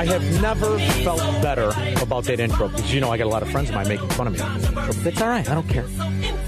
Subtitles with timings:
[0.00, 1.68] I have never felt better
[2.02, 4.08] about that intro because you know I got a lot of friends of mine making
[4.08, 4.38] fun of me.
[4.38, 5.46] So it's all right.
[5.46, 5.84] I don't care.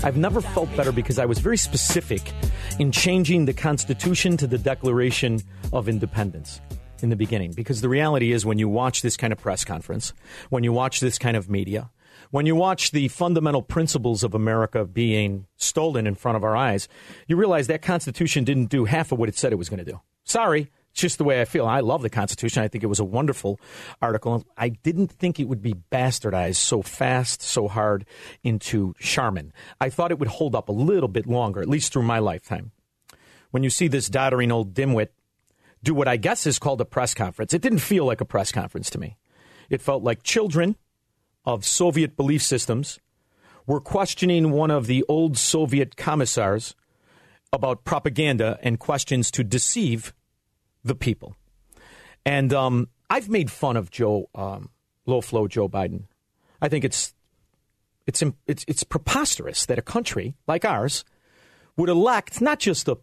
[0.02, 2.32] I've never felt better because I was very specific
[2.78, 6.62] in changing the Constitution to the Declaration of Independence
[7.02, 7.52] in the beginning.
[7.52, 10.14] Because the reality is, when you watch this kind of press conference,
[10.48, 11.90] when you watch this kind of media,
[12.30, 16.88] when you watch the fundamental principles of America being stolen in front of our eyes,
[17.26, 19.92] you realize that Constitution didn't do half of what it said it was going to
[19.92, 20.00] do.
[20.24, 20.70] Sorry.
[20.92, 21.66] Just the way I feel.
[21.66, 22.62] I love the Constitution.
[22.62, 23.58] I think it was a wonderful
[24.02, 24.44] article.
[24.58, 28.04] I didn't think it would be bastardized so fast, so hard
[28.42, 29.52] into Charmin.
[29.80, 32.72] I thought it would hold up a little bit longer, at least through my lifetime.
[33.50, 35.08] When you see this doddering old dimwit
[35.82, 38.52] do what I guess is called a press conference, it didn't feel like a press
[38.52, 39.16] conference to me.
[39.70, 40.76] It felt like children
[41.44, 43.00] of Soviet belief systems
[43.66, 46.74] were questioning one of the old Soviet commissars
[47.52, 50.12] about propaganda and questions to deceive
[50.84, 51.36] the people.
[52.24, 54.70] And um, I've made fun of Joe, um,
[55.06, 56.04] low flow Joe Biden.
[56.60, 57.14] I think it's,
[58.06, 61.04] it's, it's, it's preposterous that a country like ours
[61.76, 62.98] would elect not just a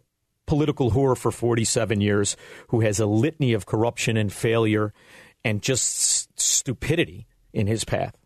[0.46, 2.36] political whore for 47 years
[2.68, 4.92] who has a litany of corruption and failure
[5.44, 8.16] and just stupidity in his path,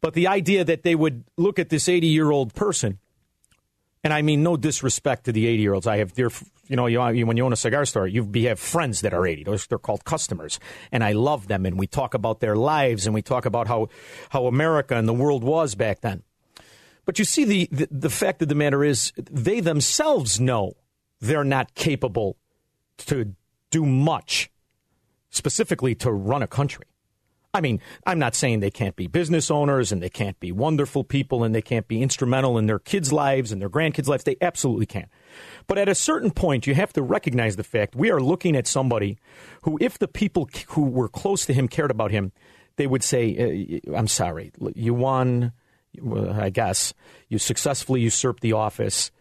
[0.00, 2.98] but the idea that they would look at this 80 year old person
[4.04, 5.86] and I mean no disrespect to the 80 year olds.
[5.86, 9.00] I have you know, uh, you, when you own a cigar store, you have friends
[9.00, 9.44] that are 80.
[9.44, 10.60] Those they're called customers,
[10.92, 11.66] and I love them.
[11.66, 13.88] And we talk about their lives, and we talk about how
[14.30, 16.22] how America and the world was back then.
[17.06, 20.74] But you see, the, the the fact of the matter is, they themselves know
[21.20, 22.36] they're not capable
[22.98, 23.34] to
[23.70, 24.50] do much,
[25.30, 26.86] specifically to run a country.
[27.54, 31.04] I mean, I'm not saying they can't be business owners and they can't be wonderful
[31.04, 34.24] people and they can't be instrumental in their kids' lives and their grandkids' lives.
[34.24, 35.06] They absolutely can.
[35.68, 38.66] But at a certain point, you have to recognize the fact we are looking at
[38.66, 39.18] somebody
[39.62, 42.32] who, if the people who were close to him cared about him,
[42.74, 45.52] they would say, uh, I'm sorry, you won,
[46.32, 46.92] I guess,
[47.28, 49.12] you successfully usurped the office.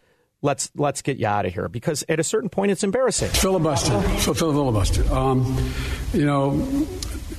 [0.42, 3.30] Let's let's get you out of here because at a certain point it's embarrassing.
[3.30, 3.98] Filibuster.
[4.34, 5.14] Filibuster.
[5.14, 5.72] Um,
[6.12, 6.52] you know,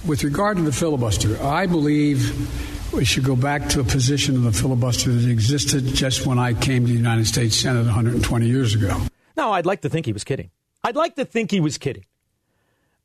[0.06, 4.42] with regard to the filibuster, I believe we should go back to a position of
[4.42, 8.74] the filibuster that existed just when I came to the United States Senate 120 years
[8.74, 9.00] ago.
[9.36, 10.50] No, I'd like to think he was kidding.
[10.82, 12.04] I'd like to think he was kidding.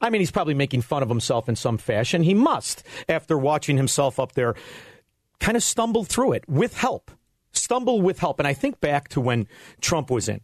[0.02, 2.24] I mean, he's probably making fun of himself in some fashion.
[2.24, 4.56] He must, after watching himself up there
[5.40, 7.12] kind of stumble through it with help.
[7.52, 8.40] Stumble with help.
[8.40, 9.48] And I think back to when
[9.81, 10.42] Trump was in.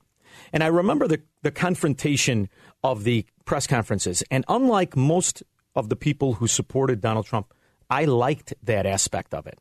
[0.52, 2.50] And I remember the, the confrontation
[2.84, 4.24] of the press conferences.
[4.32, 5.44] And unlike most
[5.75, 7.53] of the people who supported Donald Trump,
[7.90, 9.59] I liked that aspect of it.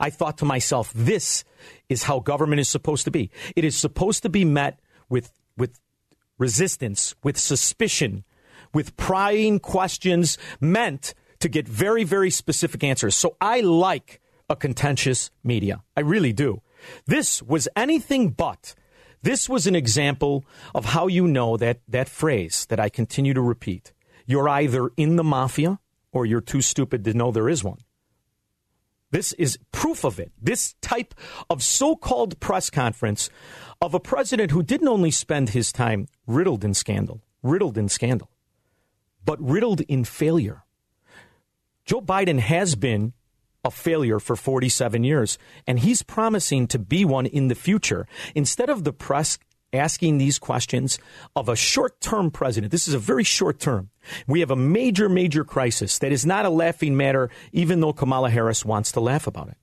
[0.00, 1.44] I thought to myself, this
[1.88, 3.30] is how government is supposed to be.
[3.54, 5.78] It is supposed to be met with, with
[6.38, 8.24] resistance, with suspicion,
[8.72, 13.14] with prying questions meant to get very, very specific answers.
[13.14, 15.82] So I like a contentious media.
[15.96, 16.62] I really do.
[17.06, 18.74] This was anything but.
[19.22, 23.40] This was an example of how you know that, that phrase that I continue to
[23.40, 23.92] repeat.
[24.26, 25.78] You're either in the mafia
[26.12, 27.78] or you're too stupid to know there is one.
[29.10, 30.32] This is proof of it.
[30.40, 31.14] This type
[31.48, 33.30] of so called press conference
[33.80, 38.30] of a president who didn't only spend his time riddled in scandal, riddled in scandal,
[39.24, 40.64] but riddled in failure.
[41.84, 43.12] Joe Biden has been
[43.64, 48.06] a failure for 47 years, and he's promising to be one in the future.
[48.34, 49.38] Instead of the press
[49.76, 50.98] asking these questions
[51.34, 53.90] of a short term president, this is a very short term.
[54.26, 58.30] We have a major, major crisis that is not a laughing matter, even though Kamala
[58.30, 59.56] Harris wants to laugh about it.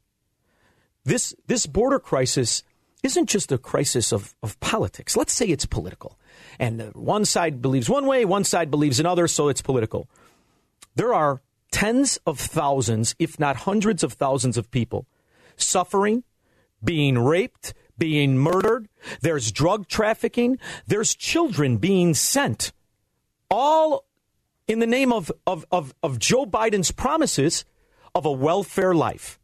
[1.06, 2.64] This, this border crisis
[3.04, 5.18] isn't just a crisis of, of politics.
[5.18, 6.18] Let's say it's political.
[6.60, 10.10] And one side believes one way, one side believes another, so it's political.
[10.96, 15.08] There are tens of thousands, if not hundreds of thousands of people
[15.56, 16.24] suffering,
[16.84, 18.88] being raped, being murdered.
[19.22, 20.60] There's drug trafficking.
[20.88, 22.72] There's children being sent.
[23.50, 24.06] All
[24.68, 27.66] in the name of, of, of, of Joe Biden's promises
[28.16, 29.40] of a welfare life.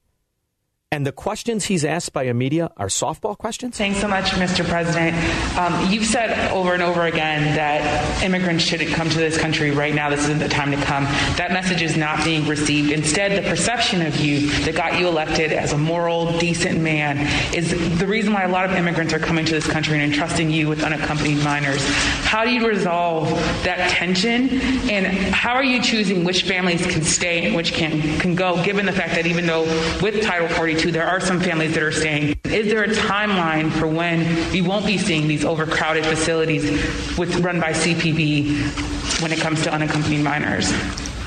[0.92, 3.78] And the questions he's asked by a media are softball questions?
[3.78, 4.68] Thanks so much, Mr.
[4.68, 5.16] President.
[5.56, 9.94] Um, you've said over and over again that immigrants shouldn't come to this country right
[9.94, 10.10] now.
[10.10, 11.04] This isn't the time to come.
[11.38, 12.92] That message is not being received.
[12.92, 17.20] Instead, the perception of you that got you elected as a moral, decent man
[17.54, 20.50] is the reason why a lot of immigrants are coming to this country and entrusting
[20.50, 21.86] you with unaccompanied minors.
[22.24, 23.30] How do you resolve
[23.64, 24.60] that tension?
[24.90, 28.88] And how are you choosing which families can stay and which can, can go, given
[28.88, 29.66] the fact that even though
[30.02, 32.36] with Title 42, there are some families that are staying.
[32.46, 36.64] Is there a timeline for when we won't be seeing these overcrowded facilities
[37.18, 40.72] with run by CBP when it comes to unaccompanied minors?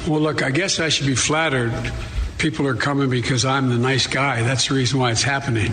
[0.08, 1.72] Well, look, I guess I should be flattered.
[2.38, 4.42] People are coming because I'm the nice guy.
[4.42, 5.72] That's the reason why it's happening.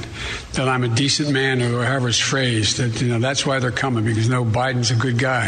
[0.53, 2.77] That I'm a decent man, or however it's phrased.
[2.77, 5.47] That you know, that's why they're coming because no, Biden's a good guy.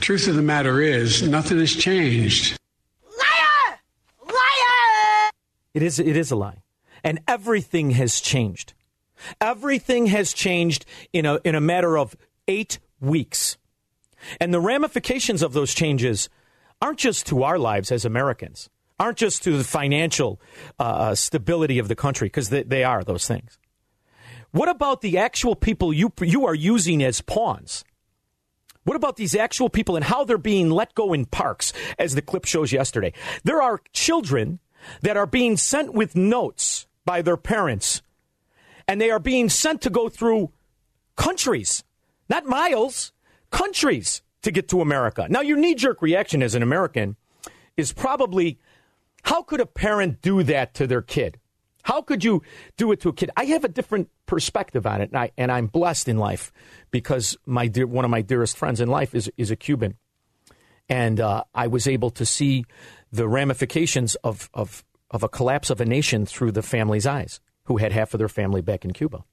[0.00, 2.58] Truth of the matter is, nothing has changed.
[3.06, 3.78] Liar!
[4.26, 5.30] Liar!
[5.74, 6.62] It is, it is a lie
[7.04, 8.74] and everything has changed.
[9.40, 12.16] Everything has changed in a, in a matter of
[12.48, 13.56] eight weeks.
[14.40, 16.28] And the ramifications of those changes
[16.80, 18.68] aren't just to our lives as Americans,
[18.98, 20.40] aren't just to the financial
[20.78, 23.58] uh, uh stability of the country, because they, they are those things.
[24.52, 27.84] What about the actual people you, you are using as pawns?
[28.84, 32.22] What about these actual people and how they're being let go in parks, as the
[32.22, 33.12] clip shows yesterday?
[33.44, 34.58] There are children
[35.02, 38.02] that are being sent with notes by their parents,
[38.86, 40.50] and they are being sent to go through
[41.16, 41.84] countries,
[42.28, 43.12] not miles,
[43.50, 45.26] countries to get to America.
[45.28, 47.16] Now, your knee jerk reaction as an American
[47.76, 48.58] is probably
[49.24, 51.38] how could a parent do that to their kid?
[51.84, 52.42] How could you
[52.76, 53.30] do it to a kid?
[53.36, 56.52] I have a different perspective on it, and, I, and I'm blessed in life
[56.90, 59.96] because my dear, one of my dearest friends in life is, is a Cuban.
[60.88, 62.64] And uh, I was able to see
[63.10, 67.76] the ramifications of, of of a collapse of a nation through the family's eyes, who
[67.76, 69.24] had half of their family back in Cuba.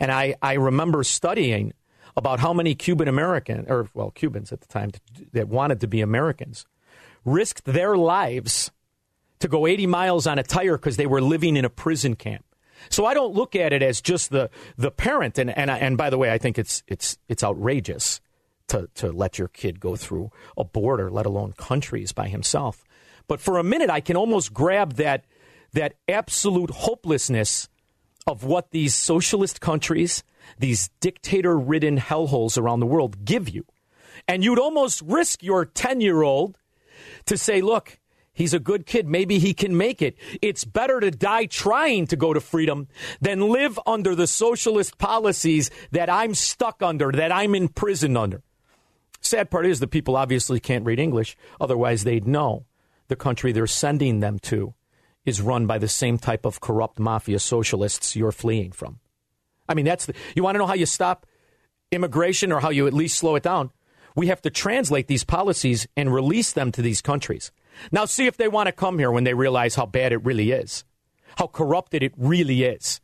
[0.00, 1.72] And I, I remember studying
[2.16, 4.90] about how many Cuban American, or well, Cubans at the time
[5.32, 6.66] that wanted to be Americans,
[7.24, 8.70] risked their lives
[9.40, 12.44] to go 80 miles on a tire because they were living in a prison camp.
[12.88, 15.38] So I don't look at it as just the, the parent.
[15.38, 18.20] And, and, and by the way, I think it's, it's, it's outrageous
[18.68, 22.84] to, to let your kid go through a border, let alone countries by himself.
[23.28, 25.24] But for a minute, I can almost grab that,
[25.72, 27.68] that absolute hopelessness
[28.26, 30.24] of what these socialist countries,
[30.58, 33.64] these dictator ridden hellholes around the world give you.
[34.26, 36.58] And you'd almost risk your 10 year old
[37.26, 37.98] to say, look,
[38.32, 39.06] he's a good kid.
[39.06, 40.16] Maybe he can make it.
[40.42, 42.88] It's better to die trying to go to freedom
[43.20, 48.42] than live under the socialist policies that I'm stuck under, that I'm imprisoned under.
[49.20, 52.64] Sad part is the people obviously can't read English, otherwise, they'd know
[53.08, 54.74] the country they're sending them to
[55.24, 59.00] is run by the same type of corrupt mafia socialists you're fleeing from.
[59.68, 61.26] I mean, that's the, you want to know how you stop
[61.90, 63.70] immigration or how you at least slow it down?
[64.14, 67.52] We have to translate these policies and release them to these countries.
[67.92, 70.52] Now, see if they want to come here when they realize how bad it really
[70.52, 70.84] is,
[71.36, 73.00] how corrupted it really is.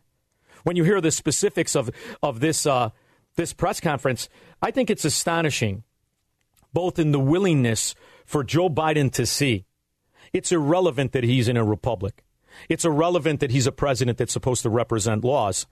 [0.62, 1.90] When you hear the specifics of,
[2.23, 2.90] of this, uh,
[3.37, 4.28] this press conference,
[4.62, 5.82] I think it's astonishing,
[6.73, 7.94] both in the willingness
[8.25, 9.66] for Joe Biden to see
[10.33, 12.25] it's irrelevant that he's in a republic.
[12.69, 15.67] It's irrelevant that he's a president that's supposed to represent laws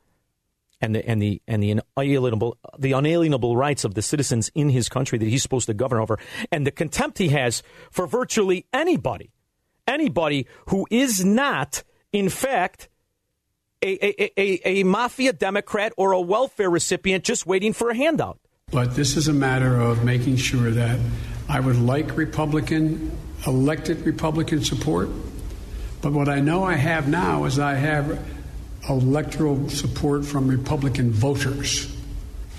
[0.81, 4.89] and the and the and the inalienable the unalienable rights of the citizens in his
[4.89, 6.19] country that he's supposed to govern over,
[6.51, 9.31] and the contempt he has for virtually anybody,
[9.87, 12.89] anybody who is not, in fact,
[13.83, 18.39] a, a, a, a mafia Democrat or a welfare recipient just waiting for a handout.
[18.71, 20.99] But this is a matter of making sure that
[21.49, 23.11] I would like Republican
[23.47, 25.09] elected Republican support.
[26.03, 28.27] But what I know I have now is I have
[28.89, 31.95] electoral support from Republican voters.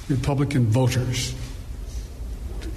[0.10, 1.34] Republican voters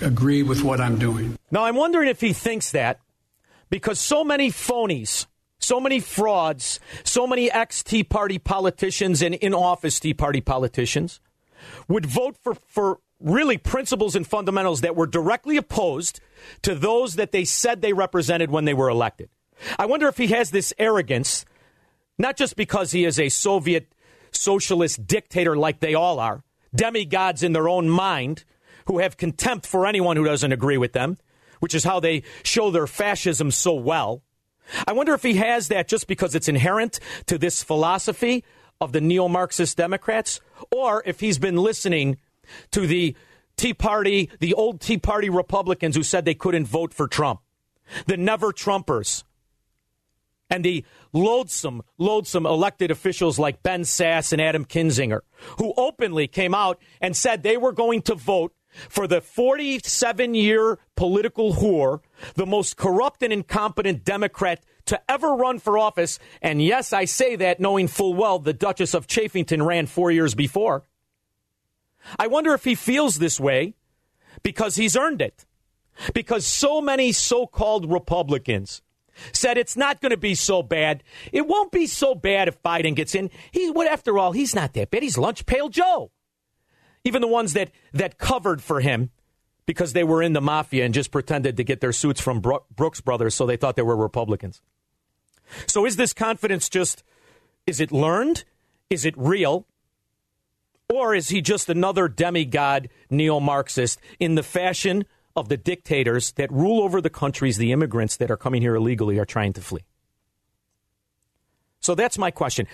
[0.01, 1.37] agree with what I'm doing.
[1.51, 3.01] Now, I'm wondering if he thinks that
[3.71, 5.27] because so many phonies,
[5.59, 11.21] so many frauds, so many ex Tea Party politicians and in office Tea Party politicians
[11.89, 16.21] would vote for, for really principles and fundamentals that were directly opposed
[16.63, 19.31] to those that they said they represented when they were elected.
[19.79, 21.45] I wonder if he has this arrogance,
[22.19, 23.93] not just because he is a Soviet
[24.31, 28.45] socialist dictator like they all are, demigods in their own mind
[28.87, 31.17] who have contempt for anyone who doesn't agree with them,
[31.61, 34.23] which is how they show their fascism so well.
[34.87, 38.45] I wonder if he has that just because it's inherent to this philosophy
[38.81, 40.41] of the neo Marxist Democrats,
[40.71, 42.19] or if he's been listening
[42.73, 43.17] to the
[43.57, 47.41] Tea Party, the old Tea Party Republicans who said they couldn't vote for Trump,
[48.07, 49.25] the never Trumpers,
[50.51, 55.21] and the loathsome, loathsome elected officials like Ben Sasse and Adam Kinzinger,
[55.59, 58.53] who openly came out and said they were going to vote
[58.89, 62.01] for the 47 year political whore,
[62.35, 66.19] the most corrupt and incompetent Democrat to ever run for office.
[66.43, 70.35] And yes, I say that knowing full well the Duchess of Chaffington ran four years
[70.35, 70.85] before.
[72.19, 73.75] I wonder if he feels this way
[74.43, 75.45] because he's earned it.
[76.13, 78.83] Because so many so called Republicans
[79.33, 81.03] said it's not going to be so bad.
[81.33, 83.31] It won't be so bad if Biden gets in.
[83.53, 85.03] He, what after all, he's not that bad.
[85.03, 86.11] He's lunch pail Joe.
[87.05, 89.11] Even the ones that that covered for him
[89.67, 92.65] because they were in the mafia and just pretended to get their suits from Bro-
[92.75, 94.61] Brooks Brothers, so they thought they were Republicans.
[95.67, 97.03] So is this confidence just
[97.67, 98.45] is it learned?
[98.91, 99.67] Is it real?
[100.95, 106.53] Or is he just another demigod neo Marxist in the fashion of the dictators that
[106.53, 109.85] rule over the countries the immigrants that are coming here illegally are trying to flee?
[111.81, 112.69] So that's my question.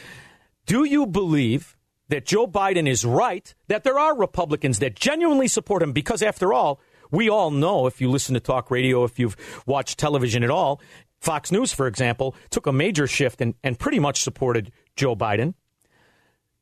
[0.67, 5.83] Do you believe that Joe Biden is right that there are Republicans that genuinely support
[5.83, 5.95] him?
[5.95, 6.79] Because after all,
[7.11, 10.79] we all know if you listen to talk radio, if you've watched television at all,
[11.23, 15.55] Fox News, for example, took a major shift and, and pretty much supported Joe Biden.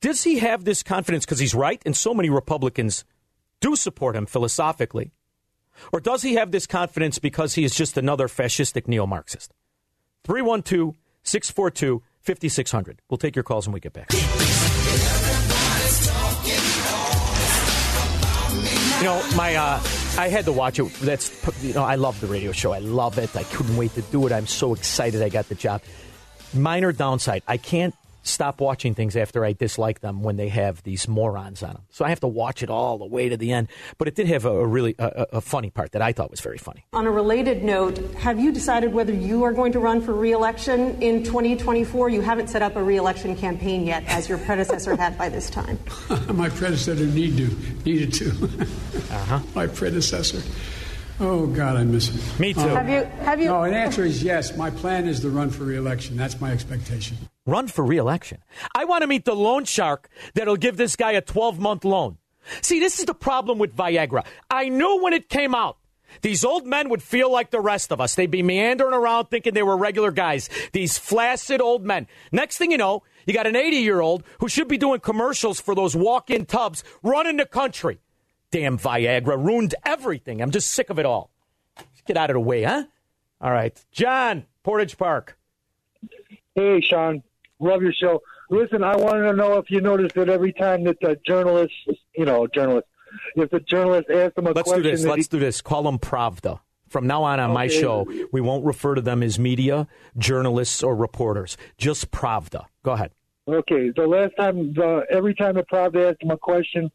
[0.01, 3.05] Does he have this confidence because he's right and so many Republicans
[3.61, 5.13] do support him philosophically?
[5.93, 9.53] Or does he have this confidence because he is just another fascistic neo Marxist?
[10.25, 13.03] 312 642 5600.
[13.09, 14.13] We'll take your calls when we get back.
[18.99, 19.81] You know, my uh,
[20.19, 20.93] I had to watch it.
[21.01, 22.73] That's you know, I love the radio show.
[22.73, 23.35] I love it.
[23.37, 24.33] I couldn't wait to do it.
[24.33, 25.83] I'm so excited I got the job.
[26.53, 27.95] Minor downside, I can't
[28.29, 31.83] stop watching things after I dislike them when they have these morons on them.
[31.91, 33.69] So I have to watch it all the way to the end.
[33.97, 36.41] But it did have a, a really a, a funny part that I thought was
[36.41, 36.85] very funny.
[36.93, 41.01] On a related note, have you decided whether you are going to run for reelection
[41.03, 42.11] in 2024?
[42.11, 45.79] You haven't set up a reelection campaign yet, as your predecessor had by this time.
[46.29, 48.31] My predecessor need to, needed to.
[49.11, 49.41] Uh-huh.
[49.55, 50.43] My predecessor.
[51.21, 52.41] Oh God, I miss him.
[52.41, 52.61] Me too.
[52.61, 53.05] Um, have you?
[53.25, 53.47] Have you?
[53.47, 54.57] No, an answer is yes.
[54.57, 56.17] My plan is to run for reelection.
[56.17, 57.17] That's my expectation.
[57.45, 58.39] Run for reelection.
[58.75, 62.19] I want to meet the loan shark that'll give this guy a 12 month loan.
[62.63, 64.25] See, this is the problem with Viagra.
[64.49, 65.79] I knew when it came out.
[66.23, 68.15] These old men would feel like the rest of us.
[68.15, 70.49] They'd be meandering around thinking they were regular guys.
[70.73, 72.07] These flaccid old men.
[72.33, 75.61] Next thing you know, you got an 80 year old who should be doing commercials
[75.61, 77.99] for those walk in tubs running the country.
[78.51, 80.41] Damn Viagra ruined everything.
[80.41, 81.31] I'm just sick of it all.
[81.77, 82.85] Just get out of the way, huh?
[83.41, 83.79] All right.
[83.93, 85.39] John, Portage Park.
[86.55, 87.23] Hey, Shaun.
[87.61, 88.23] Love your show.
[88.51, 91.75] Listen, I wanted to know if you noticed that every time that the journalist,
[92.17, 92.87] you know, journalist,
[93.37, 95.05] if the journalist asks them a Let's question, do this.
[95.05, 95.61] Let's he- do this.
[95.61, 96.61] Call them Pravda.
[96.89, 99.87] From now on on my show, we won't refer to them as media,
[100.17, 101.59] journalists, or reporters.
[101.77, 102.65] Just Pravda.
[102.83, 103.11] Go ahead.
[103.47, 106.91] Okay, the last time, the, every time that Pravda asked him a question,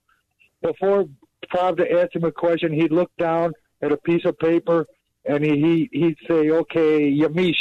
[0.64, 1.08] before
[1.54, 4.88] Pravda ask him a question, he'd look down at a piece of paper
[5.26, 7.56] and he, he he'd say, "Okay, Yamiche,"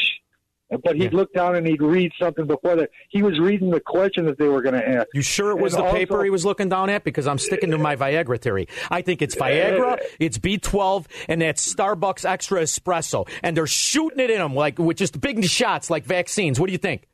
[0.83, 2.91] but he'd look down and he'd read something before that.
[3.09, 5.09] He was reading the question that they were going to ask.
[5.15, 7.05] You sure it was And the paper he was looking down at?
[7.05, 8.69] Because I'm sticking to my Viagra theory.
[8.91, 13.29] I think it's Viagra, it's B12, and that's Starbucks Extra Espresso.
[13.43, 16.59] And they're shooting it in them like with just big shots like vaccines.
[16.59, 17.07] What do you think?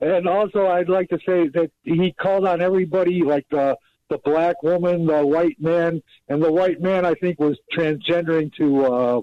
[0.00, 3.76] And also, I'd like to say that he called on everybody, like the
[4.08, 8.84] the black woman, the white man, and the white man I think was transgendering to
[8.86, 9.20] uh,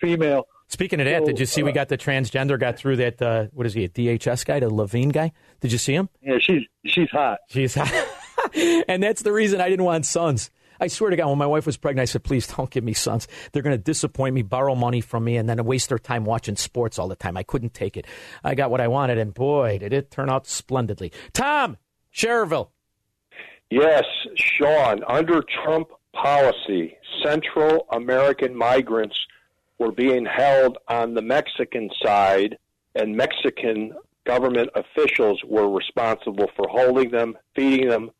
[0.00, 0.46] female.
[0.68, 3.20] Speaking of that, So, did you see we uh, got the transgender got through that?
[3.20, 3.84] Uh, what is he?
[3.84, 5.32] A DHS guy, the Levine guy?
[5.60, 6.08] Did you see him?
[6.22, 7.40] Yeah, she's she's hot.
[7.48, 7.92] She's hot,
[8.88, 10.50] and that's the reason I didn't want sons.
[10.80, 12.92] I swear to God, when my wife was pregnant, I said, please don't give me
[12.92, 13.28] sons.
[13.52, 16.56] They're going to disappoint me, borrow money from me, and then waste their time watching
[16.56, 17.36] sports all the time.
[17.36, 18.04] I couldn't take it.
[18.42, 21.12] I got what I wanted, and boy, did it turn out splendidly.
[21.34, 21.76] Tom,
[22.12, 22.70] Schererville.
[23.72, 24.04] Yes,
[24.36, 29.16] Shaun, under Trump policy, Central American migrants
[29.78, 32.58] were being held on the Mexican side,
[32.94, 33.94] and Mexican
[34.26, 38.10] government officials were responsible for holding them, feeding them,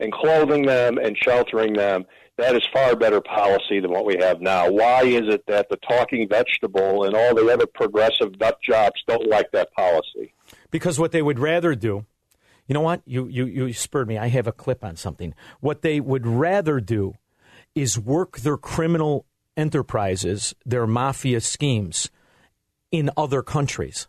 [0.00, 2.04] and clothing them and sheltering them.
[2.36, 4.70] That is far better policy than what we have now.
[4.70, 9.30] Why is it that the talking vegetable and all the other progressive nut jobs don't
[9.30, 10.34] like that policy?
[10.70, 12.04] Because what they would rather do
[12.70, 13.02] You know what?
[13.04, 14.16] You, you, you spurred me.
[14.16, 15.34] I have a clip on something.
[15.58, 17.14] What they would rather do
[17.74, 22.10] is work their criminal enterprises, their mafia schemes
[22.92, 24.06] in other countries.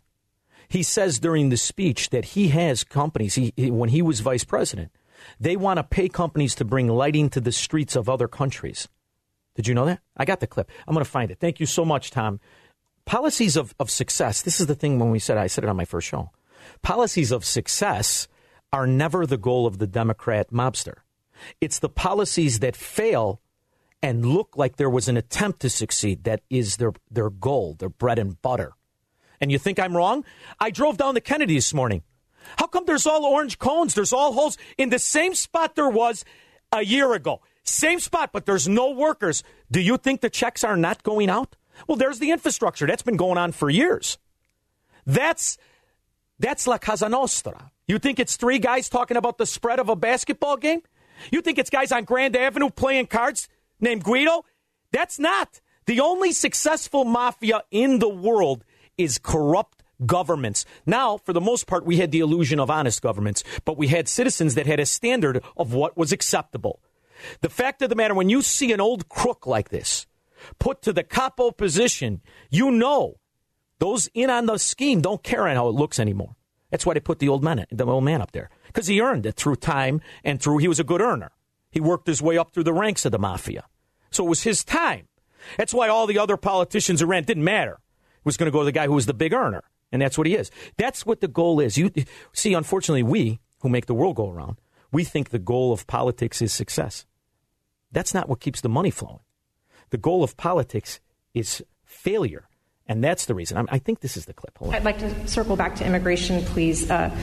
[0.67, 4.43] He says during the speech that he has companies, he, he- when he was vice
[4.43, 4.91] president,
[5.39, 8.87] they want to pay companies to bring lighting to the streets of other countries.
[9.55, 10.01] Did you know that?
[10.15, 10.69] I got the clip.
[10.87, 11.39] I'm going to find it.
[11.39, 12.39] Thank you so much, Tom.
[13.05, 14.43] Policies of, of success.
[14.43, 16.29] This is the thing when we said, I said it on my first show.
[16.83, 18.27] Policies of success
[18.73, 20.99] are never the goal of the Democrat mobster.
[21.59, 23.41] It's the policies that fail
[24.01, 27.89] and look like there was an attempt to succeed that is their, their goal, their
[27.89, 28.73] bread and butter.
[29.39, 30.23] And you think I'm wrong?
[30.59, 32.03] I drove down the Kennedy this morning.
[32.57, 33.93] How come there's all orange cones?
[33.93, 36.25] There's all holes in the same spot there was
[36.71, 37.41] a year ago.
[37.63, 39.43] Same spot, but there's no workers.
[39.69, 41.55] Do you think the checks are not going out?
[41.87, 42.87] Well, there's the infrastructure.
[42.87, 44.17] That's been going on for years.
[45.05, 45.57] That's
[46.41, 47.71] that's La Casa Nostra.
[47.87, 50.81] You think it's three guys talking about the spread of a basketball game?
[51.31, 53.47] You think it's guys on Grand Avenue playing cards
[53.79, 54.45] named Guido?
[54.91, 55.61] That's not.
[55.85, 58.63] The only successful mafia in the world
[58.97, 60.65] is corrupt governments.
[60.85, 64.07] Now, for the most part, we had the illusion of honest governments, but we had
[64.07, 66.81] citizens that had a standard of what was acceptable.
[67.41, 70.07] The fact of the matter, when you see an old crook like this
[70.57, 73.19] put to the capo position, you know
[73.81, 76.35] those in on the scheme don't care on how it looks anymore.
[76.69, 79.25] That's why they put the old man, the old man up there because he earned
[79.25, 81.31] it through time and through he was a good earner.
[81.71, 83.65] He worked his way up through the ranks of the mafia,
[84.11, 85.07] so it was his time.
[85.57, 87.73] That's why all the other politicians ran didn't matter.
[87.73, 90.15] It was going to go to the guy who was the big earner, and that's
[90.15, 90.51] what he is.
[90.77, 91.75] That's what the goal is.
[91.75, 91.91] You
[92.33, 94.57] see, unfortunately, we who make the world go around,
[94.91, 97.07] we think the goal of politics is success.
[97.91, 99.21] That's not what keeps the money flowing.
[99.89, 100.99] The goal of politics
[101.33, 102.47] is failure.
[102.87, 103.57] And that's the reason.
[103.57, 104.57] I'm, I think this is the clip.
[104.57, 104.75] Hold.
[104.75, 106.89] I'd like to circle back to immigration, please.
[106.89, 107.15] Uh,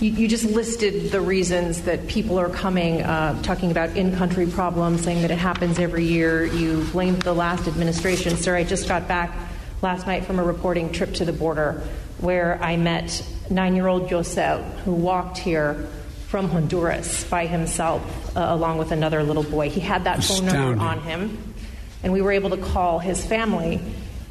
[0.00, 4.46] you, you just listed the reasons that people are coming, uh, talking about in country
[4.46, 6.44] problems, saying that it happens every year.
[6.44, 8.36] You blamed the last administration.
[8.36, 9.34] Sir, I just got back
[9.82, 11.82] last night from a reporting trip to the border
[12.18, 15.88] where I met nine year old Josel, who walked here
[16.28, 19.70] from Honduras by himself, uh, along with another little boy.
[19.70, 21.54] He had that phone number on him,
[22.02, 23.80] and we were able to call his family.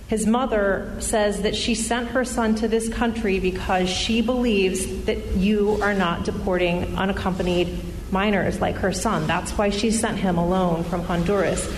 [0.08, 5.36] His mother says that she sent her son to this country because she believes that
[5.36, 7.68] you are not deporting unaccompanied
[8.12, 9.28] minors like her son.
[9.28, 11.70] That's why she sent him alone from Honduras.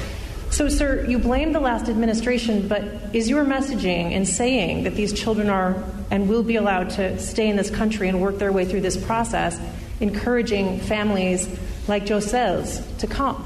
[0.52, 5.14] So, sir, you blame the last administration, but is your messaging in saying that these
[5.14, 8.66] children are and will be allowed to stay in this country and work their way
[8.66, 9.60] through this process,
[10.00, 11.48] encouraging families
[11.88, 13.46] like Josel's to come?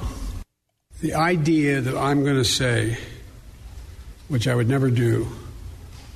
[1.02, 2.98] The idea that I'm going to say,
[4.34, 5.28] which I would never do,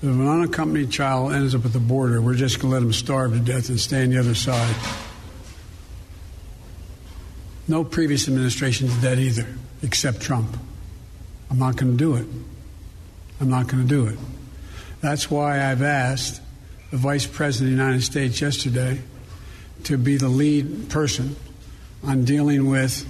[0.01, 2.91] if an unaccompanied child ends up at the border, we're just going to let him
[2.91, 4.75] starve to death and stay on the other side.
[7.67, 9.45] No previous administration did that either,
[9.83, 10.57] except Trump.
[11.51, 12.25] I'm not going to do it.
[13.39, 14.17] I'm not going to do it.
[14.99, 16.41] That's why I've asked
[16.89, 18.99] the Vice President of the United States yesterday
[19.83, 21.35] to be the lead person
[22.03, 23.07] on dealing with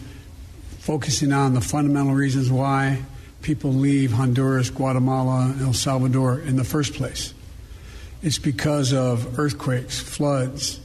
[0.80, 3.04] focusing on the fundamental reasons why
[3.48, 7.34] people leave Honduras, Guatemala, El Salvador in the first place.
[8.22, 10.82] It's because of earthquakes, floods.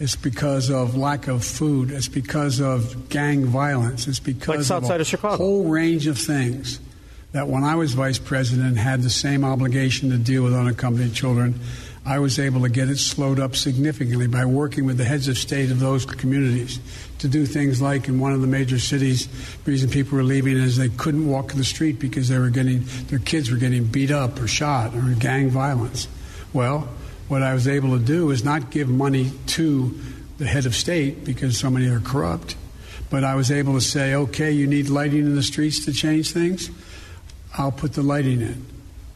[0.00, 1.92] It's because of lack of food.
[1.92, 4.08] It's because of gang violence.
[4.08, 5.36] It's because Like of a of Chicago.
[5.36, 6.80] whole range of things
[7.30, 11.60] that when I was vice president had the same obligation to deal with unaccompanied children.
[12.10, 15.38] I was able to get it slowed up significantly by working with the heads of
[15.38, 16.80] state of those communities
[17.20, 19.28] to do things like in one of the major cities,
[19.62, 22.50] the reason people were leaving is they couldn't walk in the street because they were
[22.50, 26.08] getting their kids were getting beat up or shot or gang violence.
[26.52, 26.88] Well,
[27.28, 29.96] what I was able to do is not give money to
[30.38, 32.56] the head of state because so many are corrupt,
[33.08, 36.32] but I was able to say, okay, you need lighting in the streets to change
[36.32, 36.72] things.
[37.56, 38.66] I'll put the lighting in.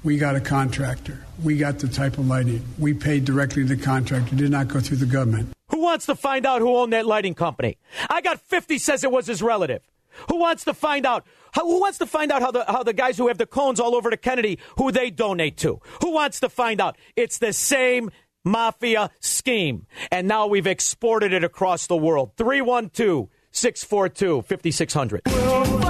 [0.04, 1.23] We got a contractor.
[1.42, 2.64] We got the type of lighting.
[2.78, 5.50] We paid directly to the contractor, did not go through the government.
[5.70, 7.78] Who wants to find out who owned that lighting company?
[8.08, 9.82] I got 50 says it was his relative.
[10.30, 11.26] Who wants to find out?
[11.52, 13.80] How, who wants to find out how the, how the guys who have the cones
[13.80, 15.80] all over to Kennedy, who they donate to?
[16.02, 16.96] Who wants to find out?
[17.16, 18.10] It's the same
[18.44, 19.86] mafia scheme.
[20.10, 22.32] And now we've exported it across the world.
[22.36, 25.83] 312 642 5600.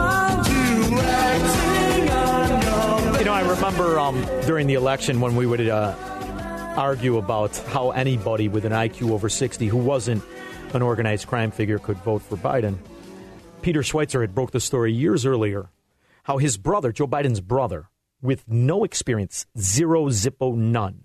[3.65, 5.95] Remember um, during the election when we would uh,
[6.77, 10.23] argue about how anybody with an IQ over 60 who wasn't
[10.75, 12.77] an organized crime figure could vote for Biden.
[13.63, 15.71] Peter Schweizer had broke the story years earlier
[16.25, 17.89] how his brother, Joe Biden's brother,
[18.21, 21.05] with no experience, zero zippo none,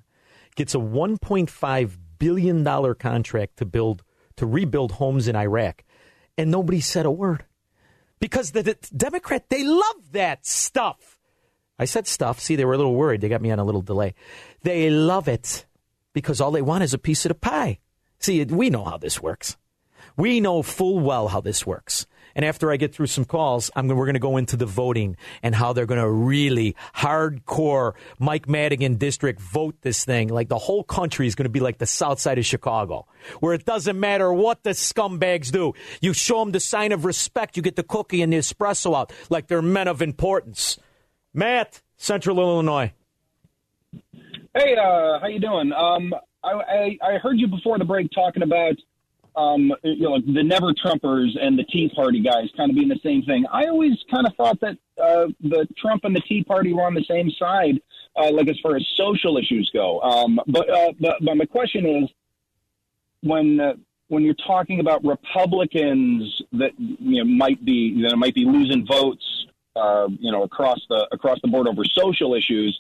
[0.57, 4.03] gets a $1.5 billion contract to build
[4.35, 5.85] to rebuild homes in Iraq,
[6.37, 7.45] and nobody said a word
[8.19, 11.18] because the, the Democrat they love that stuff.
[11.79, 12.39] I said stuff.
[12.39, 13.21] See, they were a little worried.
[13.21, 14.13] They got me on a little delay.
[14.63, 15.65] They love it
[16.13, 17.79] because all they want is a piece of the pie.
[18.19, 19.55] See, we know how this works.
[20.17, 22.05] We know full well how this works.
[22.35, 25.17] And after I get through some calls, I'm, we're going to go into the voting
[25.41, 30.27] and how they're going to really hardcore Mike Madigan district vote this thing.
[30.27, 33.07] Like the whole country is going to be like the south side of Chicago,
[33.39, 35.73] where it doesn't matter what the scumbags do.
[36.01, 39.11] You show them the sign of respect, you get the cookie and the espresso out
[39.29, 40.77] like they're men of importance.
[41.33, 42.93] Matt, Central Illinois.
[44.55, 45.71] Hey, uh, how you doing?
[45.73, 46.13] Um,
[46.43, 48.75] I, I, I heard you before the break talking about
[49.35, 52.99] um, you know the Never Trumpers and the Tea Party guys kind of being the
[53.03, 53.45] same thing.
[53.51, 56.93] I always kind of thought that uh, the Trump and the Tea Party were on
[56.93, 57.79] the same side,
[58.15, 60.01] uh, like as far as social issues go.
[60.01, 62.09] Um, but, uh, but but my question is,
[63.21, 63.73] when uh,
[64.07, 69.45] when you're talking about Republicans that you know might be that might be losing votes,
[69.79, 72.79] uh, you know across the across the board over social issues.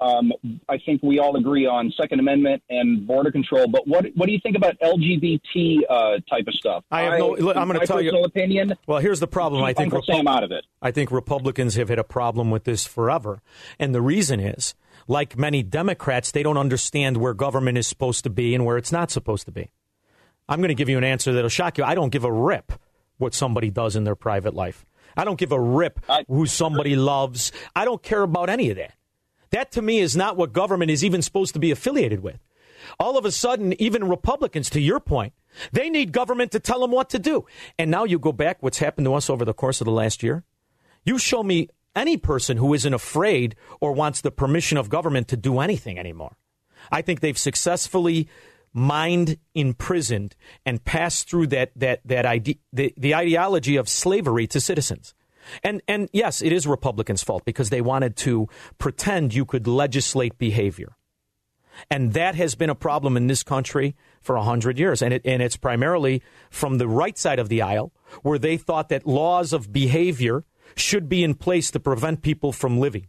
[0.00, 0.32] Um,
[0.68, 3.68] I think we all agree on Second Amendment and border control.
[3.68, 6.84] But what what do you think about LGBT uh, type of stuff?
[6.90, 7.36] I have no.
[7.52, 8.10] I'm going to tell you.
[8.24, 8.74] Opinion.
[8.86, 9.62] Well, here's the problem.
[9.62, 10.64] I think Uncle Sam out of it.
[10.80, 13.42] I think Republicans have had a problem with this forever,
[13.78, 14.74] and the reason is,
[15.06, 18.92] like many Democrats, they don't understand where government is supposed to be and where it's
[18.92, 19.70] not supposed to be.
[20.48, 21.84] I'm going to give you an answer that'll shock you.
[21.84, 22.72] I don't give a rip
[23.18, 24.84] what somebody does in their private life.
[25.16, 27.52] I don't give a rip who somebody loves.
[27.74, 28.94] I don't care about any of that.
[29.50, 32.38] That to me is not what government is even supposed to be affiliated with.
[32.98, 35.34] All of a sudden, even Republicans, to your point,
[35.72, 37.46] they need government to tell them what to do.
[37.78, 40.22] And now you go back, what's happened to us over the course of the last
[40.22, 40.44] year?
[41.04, 45.36] You show me any person who isn't afraid or wants the permission of government to
[45.36, 46.36] do anything anymore.
[46.90, 48.28] I think they've successfully
[48.72, 54.60] mined, imprisoned, and passed through that, that, that ide- the, the ideology of slavery to
[54.60, 55.14] citizens.
[55.64, 60.38] And and yes, it is Republicans' fault because they wanted to pretend you could legislate
[60.38, 60.96] behavior.
[61.90, 65.02] And that has been a problem in this country for a hundred years.
[65.02, 68.88] And, it, and it's primarily from the right side of the aisle, where they thought
[68.90, 70.44] that laws of behavior
[70.76, 73.08] should be in place to prevent people from living.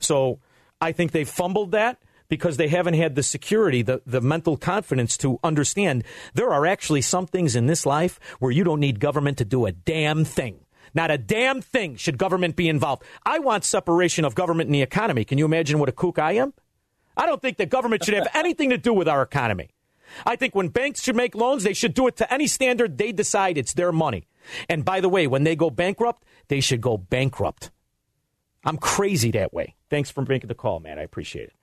[0.00, 0.40] So
[0.80, 1.98] I think they fumbled that
[2.30, 7.02] because they haven't had the security, the, the mental confidence to understand there are actually
[7.02, 10.60] some things in this life where you don't need government to do a damn thing.
[10.94, 13.02] Not a damn thing should government be involved.
[13.26, 15.24] I want separation of government and the economy.
[15.24, 16.54] Can you imagine what a kook I am?
[17.16, 19.70] I don't think that government should have anything to do with our economy.
[20.24, 23.12] I think when banks should make loans, they should do it to any standard they
[23.12, 24.26] decide it's their money.
[24.68, 27.70] And by the way, when they go bankrupt, they should go bankrupt.
[28.64, 29.76] I'm crazy that way.
[29.88, 30.98] Thanks for making the call, man.
[30.98, 31.54] I appreciate it.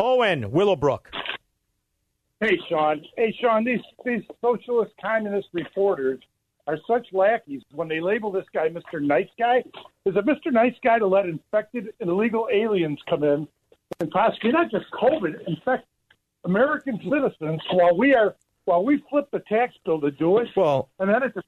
[0.00, 1.10] Owen, Willowbrook.
[2.40, 3.04] Hey, Shaun.
[3.18, 3.64] Hey, Shaun.
[3.64, 6.18] These these socialist communist reporters
[6.66, 9.02] are such lackeys when they label this guy Mr.
[9.02, 9.58] Nice Guy.
[10.06, 10.50] Is it Mr.
[10.50, 13.46] Nice Guy to let infected and illegal aliens come in
[14.00, 15.86] and possibly not just COVID infect
[16.44, 18.34] American citizens while we are
[18.64, 20.48] while we flip the tax bill to do it?
[20.56, 21.42] Well, and then at the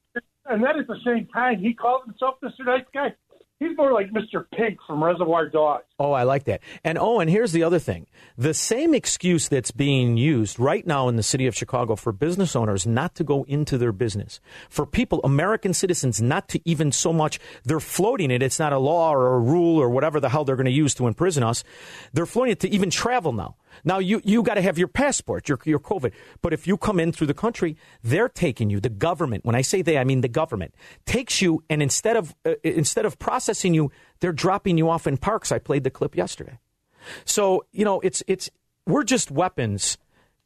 [0.45, 2.67] and then at the same time he calls himself Mr.
[2.67, 3.15] Nice Guy.
[3.63, 4.45] He's more like Mr.
[4.55, 5.85] Pink from Reservoir Dogs.
[5.99, 6.63] Oh, I like that.
[6.83, 8.07] And oh, and here's the other thing.
[8.37, 12.57] The same excuse that's being used right now in the city of Chicago for business
[12.57, 17.13] owners not to go into their business, for people, American citizens, not to even so
[17.13, 18.43] much, they're floating it.
[18.43, 20.95] It's not a law or a rule or whatever the hell they're going to use
[20.95, 21.63] to imprison us.
[22.13, 23.55] They're floating it to even travel now.
[23.85, 26.13] Now you you got to have your passport, your your COVID.
[26.41, 28.81] But if you come in through the country, they're taking you.
[28.81, 30.75] The government, when I say they, I mean the government
[31.07, 35.17] takes you, and instead of uh, instead of processing you, they're dropping you off in
[35.17, 35.53] parks.
[35.53, 36.59] I played the clip yesterday.
[37.25, 38.51] So you know, it's it's
[38.87, 39.99] we're just weapons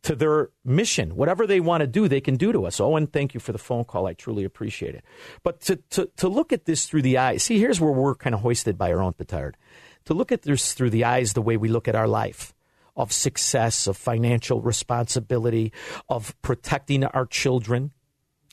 [0.02, 1.16] to their mission.
[1.16, 2.80] Whatever they want to do, they can do to us.
[2.80, 4.06] Owen, thank you for the phone call.
[4.06, 5.04] I truly appreciate it.
[5.42, 8.34] But to to to look at this through the eyes, see, here's where we're kind
[8.34, 9.56] of hoisted by our own petard.
[10.04, 12.54] To look at this through the eyes, the way we look at our life
[12.96, 15.72] of success, of financial responsibility,
[16.08, 17.92] of protecting our children.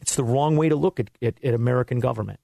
[0.01, 2.39] It's the wrong way to look at, at, at, American government.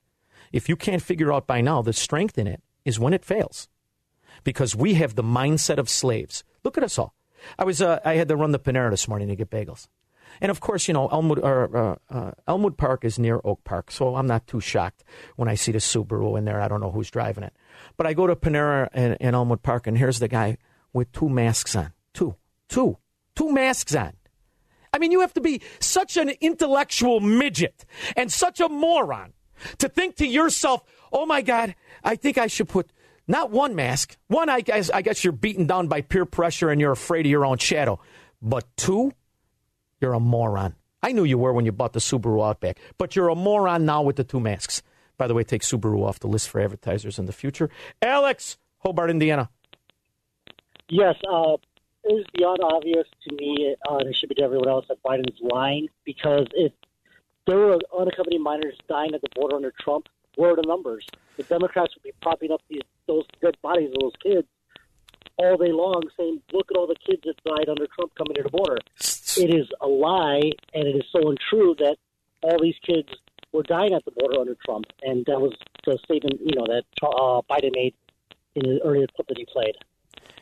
[0.53, 3.67] If you can't figure out by now, the strength in it is when it fails.
[4.43, 6.43] Because we have the mindset of slaves.
[6.63, 7.13] Look at us all.
[7.57, 9.87] I was uh, I had to run the Panera this morning to get bagels.
[10.41, 14.15] And of course, you know, Elmwood, uh, uh, Elmwood Park is near Oak Park, so
[14.15, 15.03] I'm not too shocked
[15.35, 16.61] when I see the Subaru in there.
[16.61, 17.53] I don't know who's driving it.
[17.97, 20.57] But I go to Panera in, in Elmwood Park, and here's the guy
[20.93, 21.93] with two masks on.
[22.13, 22.35] Two.
[22.67, 22.97] Two.
[23.35, 24.13] Two masks on.
[24.93, 27.85] I mean, you have to be such an intellectual midget
[28.17, 29.33] and such a moron
[29.77, 32.91] to think to yourself, oh my God, I think I should put
[33.27, 34.17] not one mask.
[34.27, 37.29] One, I guess, I guess you're beaten down by peer pressure and you're afraid of
[37.29, 37.99] your own shadow.
[38.41, 39.13] But two,
[40.01, 40.75] you're a moron.
[41.01, 44.01] I knew you were when you bought the Subaru Outback, but you're a moron now
[44.01, 44.81] with the two masks.
[45.17, 47.69] By the way, take Subaru off the list for advertisers in the future.
[48.01, 49.49] Alex, Hobart, Indiana.
[50.89, 51.57] Yes, uh,
[52.03, 55.01] it is beyond obvious to me, uh, and it should be to everyone else, that
[55.03, 56.71] Biden's lying because if
[57.45, 61.05] there were unaccompanied minors dying at the border under Trump, where are the numbers?
[61.37, 64.47] The Democrats would be propping up these those dead bodies of those kids
[65.37, 68.43] all day long, saying, "Look at all the kids that died under Trump coming to
[68.43, 68.77] the border."
[69.37, 71.97] It is a lie, and it is so untrue that
[72.41, 73.09] all these kids
[73.51, 75.53] were dying at the border under Trump, and that was
[75.85, 77.95] the statement you know that uh, Biden made
[78.55, 79.75] in the earlier clip that he played.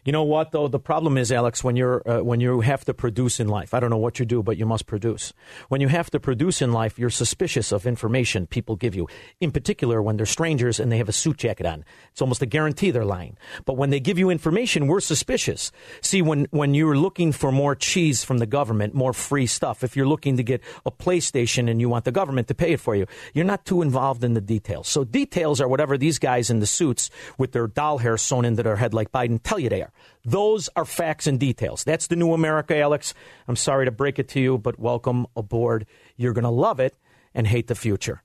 [0.07, 0.69] You know what though?
[0.69, 3.73] The problem is, Alex, when you're uh, when you have to produce in life.
[3.73, 5.33] I don't know what you do, but you must produce.
[5.67, 9.09] When you have to produce in life, you're suspicious of information people give you.
[9.41, 12.45] In particular, when they're strangers and they have a suit jacket on, it's almost a
[12.45, 13.35] guarantee they're lying.
[13.65, 15.73] But when they give you information, we're suspicious.
[15.99, 19.83] See, when when you're looking for more cheese from the government, more free stuff.
[19.83, 22.79] If you're looking to get a PlayStation and you want the government to pay it
[22.79, 24.87] for you, you're not too involved in the details.
[24.87, 28.63] So details are whatever these guys in the suits with their doll hair sewn into
[28.63, 29.91] their head like Biden tell you they are.
[30.25, 31.83] Those are facts and details.
[31.83, 33.13] That's the new America, Alex.
[33.47, 35.85] I'm sorry to break it to you, but welcome aboard.
[36.15, 36.97] You're going to love it
[37.33, 38.23] and hate the future.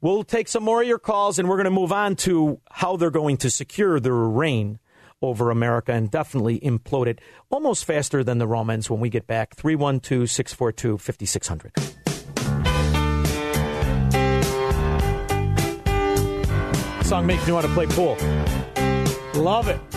[0.00, 2.96] We'll take some more of your calls and we're going to move on to how
[2.96, 4.78] they're going to secure their reign
[5.22, 9.54] over America and definitely implode it almost faster than the Romans when we get back.
[9.54, 11.72] 312 642 5600.
[17.04, 18.16] Song makes me want to play pool.
[19.40, 19.95] Love it.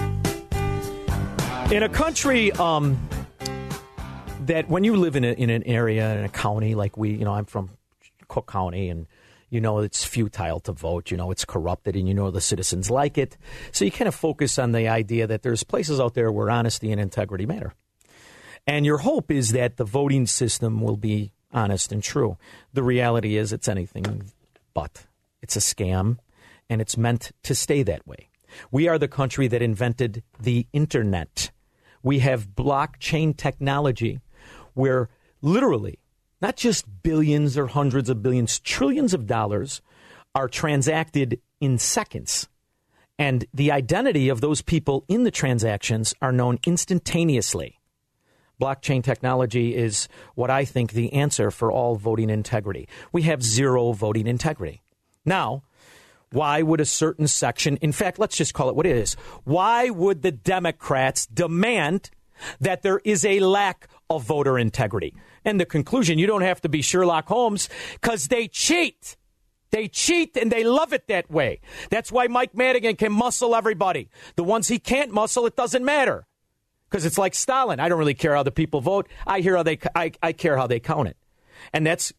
[1.71, 2.97] In a country um,
[4.47, 7.23] that when you live in, a, in an area, in a county like we, you
[7.23, 7.69] know, I'm from
[8.27, 9.05] Cook County and
[9.51, 12.89] you know it's futile to vote, you know it's corrupted, and you know the citizens
[12.89, 13.37] like it.
[13.71, 16.91] So you kind of focus on the idea that there's places out there where honesty
[16.91, 17.75] and integrity matter.
[18.65, 22.37] And your hope is that the voting system will be honest and true.
[22.73, 24.31] The reality is it's anything
[24.73, 25.05] but.
[25.43, 26.17] It's a scam,
[26.67, 28.29] and it's meant to stay that way.
[28.71, 31.51] We are the country that invented the internet.
[32.03, 34.19] We have blockchain technology
[34.73, 35.09] where
[35.41, 35.99] literally
[36.41, 39.81] not just billions or hundreds of billions, trillions of dollars
[40.33, 42.47] are transacted in seconds.
[43.17, 47.79] And the identity of those people in the transactions are known instantaneously.
[48.61, 52.87] Blockchain technology is what I think the answer for all voting integrity.
[53.11, 54.81] We have zero voting integrity.
[55.25, 55.63] Now,
[56.31, 59.15] why would a certain section, in fact, let's just call it what it is.
[59.43, 62.11] Why would the Democrats demand
[62.59, 65.15] that there is a lack of voter integrity?
[65.43, 69.17] And the conclusion, you don't have to be Sherlock Holmes because they cheat.
[69.71, 71.61] They cheat and they love it that way.
[71.89, 74.09] That's why Mike Madigan can muscle everybody.
[74.35, 76.25] The ones he can't muscle, it doesn't matter.
[76.89, 77.79] Because it's like Stalin.
[77.79, 79.07] I don't really care how the people vote.
[79.27, 81.17] I hear how they I, I care how they count it.
[81.71, 82.11] And that's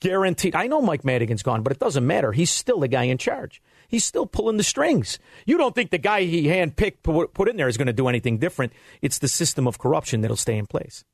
[0.00, 0.54] guaranteed.
[0.54, 2.32] I know Mike Madigan's gone, but it doesn't matter.
[2.32, 3.62] He's still the guy in charge.
[3.88, 5.18] He's still pulling the strings.
[5.46, 8.38] You don't think the guy he handpicked put, in there is going to do anything
[8.38, 8.72] different.
[9.02, 11.04] It's the system of corruption that'll stay in place.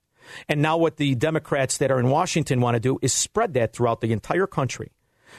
[0.49, 3.73] And now, what the Democrats that are in Washington want to do is spread that
[3.73, 4.93] throughout the entire country.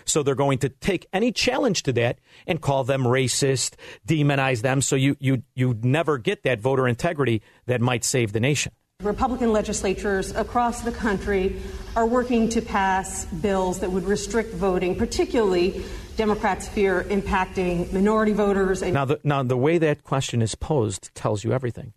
[0.06, 3.76] So they're going to take any challenge to that and call them racist,
[4.08, 4.82] demonize them.
[4.82, 8.74] So you you you never get that voter integrity that might save the nation.
[9.04, 11.62] Republican legislatures across the country
[11.96, 15.84] are working to pass bills that would restrict voting, particularly
[16.18, 18.82] Democrats fear impacting minority voters.
[18.82, 21.94] And- now, the, now the way that question is posed tells you everything.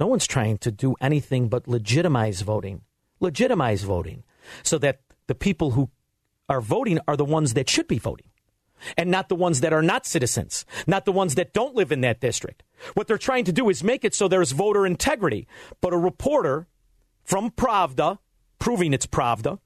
[0.00, 2.82] No one's trying to do anything but legitimize voting,
[3.20, 4.24] legitimize voting,
[4.62, 5.90] so that the people who
[6.48, 8.26] are voting are the ones that should be voting
[8.96, 12.00] and not the ones that are not citizens, not the ones that don't live in
[12.02, 12.62] that district.
[12.94, 15.46] What they're trying to do is make it so there's voter integrity.
[15.80, 16.66] But a reporter
[17.24, 18.18] from Pravda,
[18.58, 19.58] proving it's Pravda,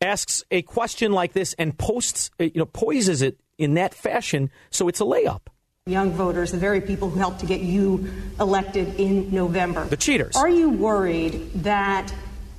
[0.00, 4.50] asks a question like this and posts, uh, you know, poises it in that fashion
[4.70, 5.42] so it's a layup.
[5.86, 9.84] Young voters, the very people who helped to get you elected in November.
[9.86, 10.36] The cheaters.
[10.36, 12.12] Are you worried that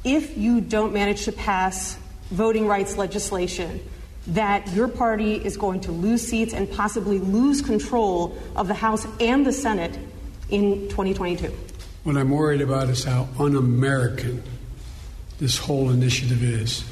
[0.04, 1.98] if you don't manage to pass
[2.32, 3.82] voting rights legislation,
[4.30, 9.06] that your party is going to lose seats and possibly lose control of the House
[9.20, 9.98] and the Senate
[10.50, 11.54] in 2022?
[12.04, 14.42] What I'm worried about is how un American
[15.40, 16.84] this whole initiative is.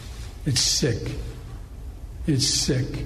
[0.46, 1.16] It's sick.
[2.26, 3.06] It's sick.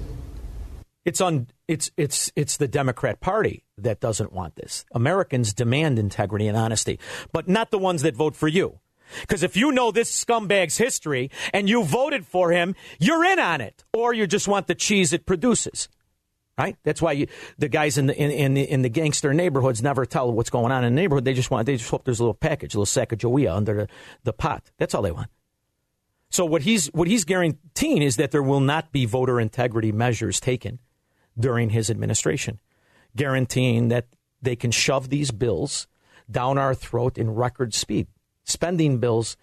[1.04, 4.86] It's on it's it's it's the Democrat Party that doesn't want this.
[4.92, 7.00] Americans demand integrity and honesty,
[7.32, 8.80] but not the ones that vote for you.
[9.22, 13.62] Because if you know this scumbag's history and you voted for him, you're in on
[13.62, 15.90] it, or you just want the cheese it produces.
[16.58, 16.78] Right?
[16.84, 20.06] That's why you, the guys in the in, in the in the gangster neighborhoods never
[20.06, 21.26] tell what's going on in the neighborhood.
[21.26, 23.56] They just want they just hope there's a little package, a little sack of Joia
[23.56, 23.88] under the,
[24.24, 24.70] the pot.
[24.78, 25.30] That's all they want.
[26.30, 30.40] So what he's what he's guaranteeing is that there will not be voter integrity measures
[30.40, 30.80] taken
[31.38, 32.60] during his administration,
[33.16, 34.08] guaranteeing that
[34.42, 35.88] they can shove these bills
[36.30, 38.08] down our throat in record speed,
[38.44, 39.38] spending bills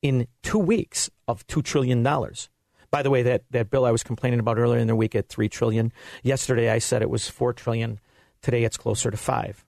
[0.00, 2.48] in two weeks of two trillion dollars.
[2.90, 5.28] By the way, that, that bill I was complaining about earlier in the week at
[5.28, 5.92] 3 trillion.
[6.22, 7.98] Yesterday I said it was 4 trillion.
[8.42, 9.64] Today it's closer to five.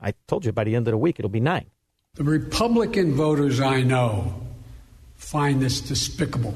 [0.00, 1.66] I told you by the end of the week it'll be nine.
[2.14, 4.34] The Republican voters I know
[5.14, 6.54] find this despicable.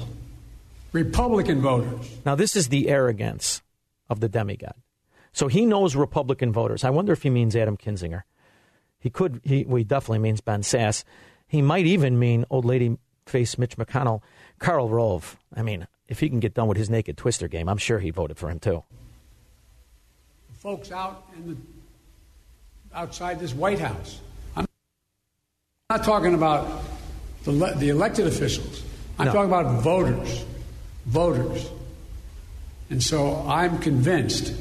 [0.92, 2.10] Republican voters.
[2.24, 3.62] Now this is the arrogance
[4.08, 4.74] of the demigod.
[5.32, 6.84] So he knows Republican voters.
[6.84, 8.22] I wonder if he means Adam Kinzinger.
[8.98, 9.40] He could.
[9.44, 11.04] He, well, he definitely means Ben Sasse.
[11.52, 14.22] He might even mean old lady face Mitch McConnell.
[14.58, 15.36] Karl Rove.
[15.54, 18.08] I mean, if he can get done with his naked twister game, I'm sure he
[18.08, 18.82] voted for him too.
[20.48, 21.56] The Folks out in the
[22.96, 24.18] outside this White House.
[24.56, 24.64] I'm
[25.90, 26.84] not talking about
[27.44, 28.82] the, the elected officials.
[29.18, 29.32] I'm No.
[29.34, 30.46] talking about voters.
[31.04, 31.68] Voters.
[32.88, 34.54] And so I'm convinced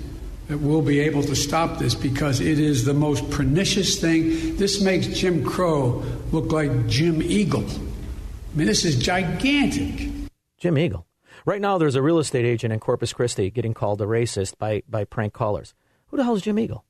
[0.51, 4.57] that we'll be able to stop this because it is the most pernicious thing.
[4.57, 7.65] This makes Jim Crow look like Jim Eagle.
[7.65, 10.09] I mean, this is gigantic.
[10.57, 11.07] Jim Eagle.
[11.45, 14.83] Right now, there's a real estate agent in Corpus Christi getting called a racist by,
[14.89, 15.73] by prank callers.
[16.07, 16.83] Who the hell is Jim Eagle?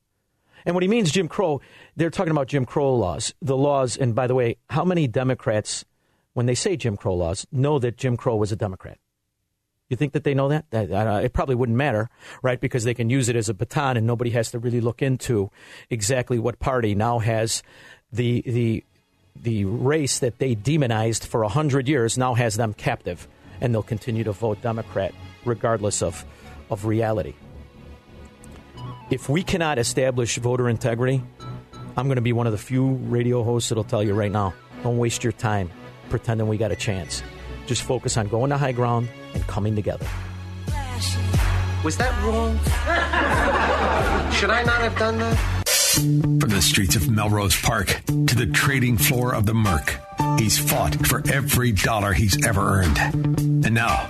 [0.66, 1.62] And what he means, Jim Crow,
[1.96, 3.32] they're talking about Jim Crow laws.
[3.44, 5.86] The laws, and by the way, how many Democrats,
[6.34, 8.98] when they say Jim Crow laws, know that Jim Crow was a Democrat?
[9.92, 10.70] You think that they know that?
[10.70, 12.10] that uh, it probably wouldn't matter,
[12.42, 12.62] right?
[12.62, 15.52] Because they can use it as a baton, and nobody has to really look into
[15.90, 17.62] exactly what party now has
[18.14, 18.86] the the
[19.36, 23.28] the race that they demonized for hundred years now has them captive,
[23.60, 26.24] and they'll continue to vote Democrat regardless of
[26.70, 27.34] of reality.
[29.10, 31.22] If we cannot establish voter integrity,
[31.98, 34.54] I'm going to be one of the few radio hosts that'll tell you right now:
[34.84, 35.70] don't waste your time
[36.10, 37.22] pretending we got a chance.
[37.66, 40.08] Just focus on going to high ground and coming together.
[41.84, 42.58] Was that wrong?
[44.34, 45.38] Should I not have done that?
[45.96, 50.00] From the streets of Melrose Park to the trading floor of the Merc,
[50.40, 52.98] he's fought for every dollar he's ever earned.
[53.66, 54.10] And now,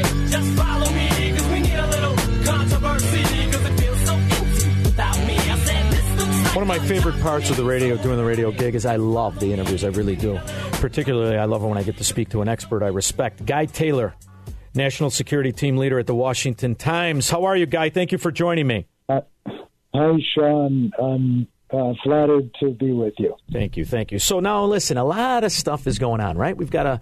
[6.61, 9.39] One of my favorite parts of the radio, doing the radio gig, is I love
[9.39, 9.83] the interviews.
[9.83, 10.39] I really do.
[10.73, 13.43] Particularly, I love it when I get to speak to an expert I respect.
[13.47, 14.13] Guy Taylor,
[14.75, 17.31] National Security Team Leader at the Washington Times.
[17.31, 17.89] How are you, Guy?
[17.89, 18.85] Thank you for joining me.
[19.09, 19.23] Hi,
[20.35, 20.91] Shaun.
[21.01, 23.35] I'm uh, flattered to be with you.
[23.51, 24.19] Thank you, thank you.
[24.19, 26.55] So now, listen, a lot of stuff is going on, right?
[26.55, 27.01] We've got a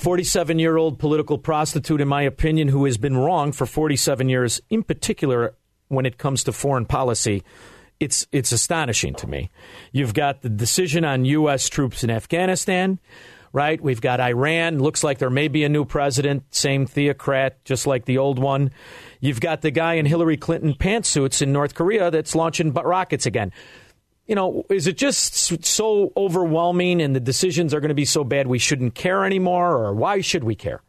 [0.00, 4.58] 47 year old political prostitute, in my opinion, who has been wrong for 47 years,
[4.70, 5.54] in particular
[5.88, 7.42] when it comes to foreign policy.
[8.00, 9.50] It's, it's astonishing to me.
[9.92, 11.68] You've got the decision on U.S.
[11.68, 12.98] troops in Afghanistan,
[13.52, 13.80] right?
[13.80, 14.78] We've got Iran.
[14.78, 18.70] Looks like there may be a new president, same theocrat, just like the old one.
[19.20, 23.52] You've got the guy in Hillary Clinton pantsuits in North Korea that's launching rockets again
[24.30, 25.34] you know, is it just
[25.64, 29.76] so overwhelming and the decisions are going to be so bad we shouldn't care anymore,
[29.76, 30.82] or why should we care?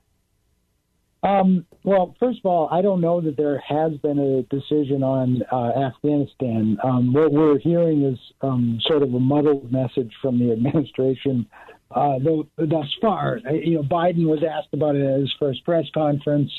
[1.23, 5.43] Um, well, first of all, I don't know that there has been a decision on
[5.51, 6.77] uh, Afghanistan.
[6.83, 11.45] Um, what we're hearing is um, sort of a muddled message from the administration.
[11.91, 15.63] Uh, though, thus far, Uh, you know, Biden was asked about it at his first
[15.65, 16.51] press conference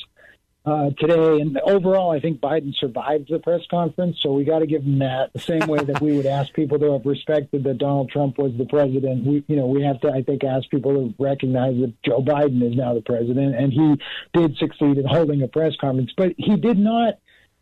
[0.65, 4.19] uh, today, and overall, I think Biden survived the press conference.
[4.21, 5.33] So we got to give him that.
[5.33, 8.53] The same way that we would ask people to have respected that Donald Trump was
[8.57, 9.27] the president.
[9.27, 12.63] We, you know, we have to, I think, ask people to recognize that Joe Biden
[12.63, 13.97] is now the president, and he
[14.35, 17.15] did succeed in holding a press conference, but he did not.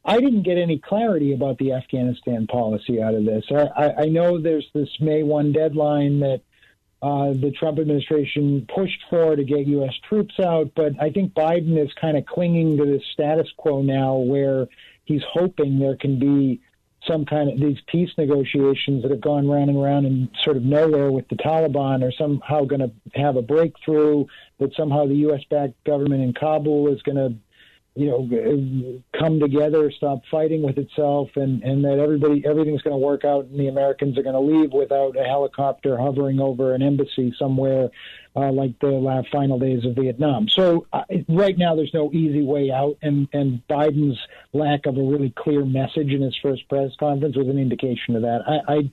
[0.04, 3.44] I didn't get any clarity about the Afghanistan policy out of this.
[3.50, 6.40] I, I, I know there's this May 1 deadline that
[7.03, 9.94] uh, the Trump administration pushed for to get U.S.
[10.09, 14.16] troops out, but I think Biden is kind of clinging to the status quo now
[14.16, 14.66] where
[15.05, 16.61] he's hoping there can be
[17.07, 20.62] some kind of these peace negotiations that have gone round and round and sort of
[20.62, 24.26] nowhere with the Taliban are somehow going to have a breakthrough,
[24.59, 25.40] that somehow the U.S.
[25.51, 27.34] backed government in Kabul is going to
[28.01, 33.07] you know, come together, stop fighting with itself, and, and that everybody everything's going to
[33.07, 36.82] work out, and the Americans are going to leave without a helicopter hovering over an
[36.82, 37.90] embassy somewhere,
[38.34, 40.48] uh, like the last final days of Vietnam.
[40.48, 44.18] So uh, right now, there's no easy way out, and and Biden's
[44.55, 48.22] lack of a really clear message in his first press conference was an indication of
[48.22, 48.40] that.
[48.46, 48.74] I.
[48.76, 48.90] I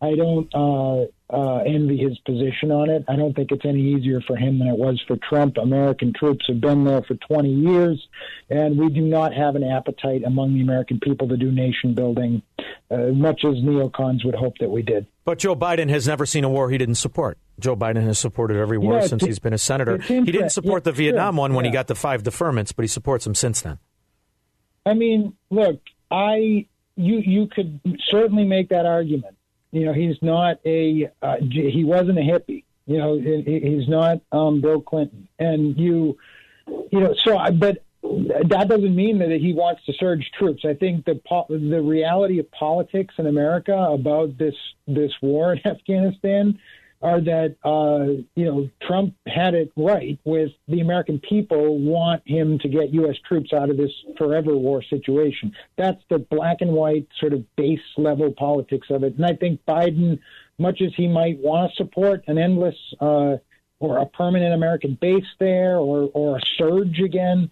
[0.00, 3.04] I don't uh, uh, envy his position on it.
[3.08, 5.56] I don't think it's any easier for him than it was for Trump.
[5.56, 8.06] American troops have been there for 20 years,
[8.50, 12.42] and we do not have an appetite among the American people to do nation building,
[12.90, 15.06] uh, much as neocons would hope that we did.
[15.24, 17.38] But Joe Biden has never seen a war he didn't support.
[17.58, 19.96] Joe Biden has supported every war Yeah, since he's been a senator.
[19.98, 22.82] He didn't support yeah, the Vietnam sure, one when he got the five deferments, but
[22.82, 23.78] he supports them since then.
[24.84, 25.80] I mean, look,
[26.10, 26.66] I
[26.96, 27.80] you you could
[28.10, 29.35] certainly make that argument.
[29.76, 32.64] You know, he's not a uh, he wasn't a hippie.
[32.86, 36.16] You know, he- he- he's not um, Bill Clinton, and you
[36.90, 40.64] you know, so I- but that doesn't mean that he wants to surge troops.
[40.64, 44.54] I think the po- the reality of politics in America about this
[44.86, 46.58] this war in Afghanistan
[47.02, 52.58] are that uh, you know Trump had it right with the American people want him
[52.60, 53.16] to get U.S.
[53.26, 55.52] troops out of this forever war situation.
[55.76, 59.16] That's the black and white sort of base level politics of it.
[59.16, 60.18] And I think Biden,
[60.58, 63.36] much as he might want to support an endless uh,
[63.78, 67.50] or a permanent American base there or or a surge again.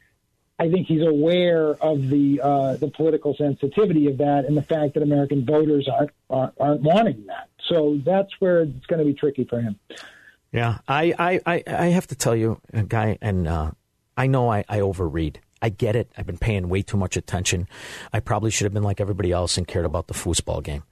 [0.56, 4.94] I think he's aware of the uh, the political sensitivity of that and the fact
[4.94, 7.48] that American voters aren't aren't, aren't wanting that.
[7.68, 9.78] So that's where it's going to be tricky for him.
[10.52, 13.72] Yeah, I, I, I, I have to tell you, uh, guy, and uh,
[14.16, 15.36] I know I, I overread.
[15.60, 16.12] I get it.
[16.16, 17.66] I've been paying way too much attention.
[18.12, 20.84] I probably should have been like everybody else and cared about the foosball game.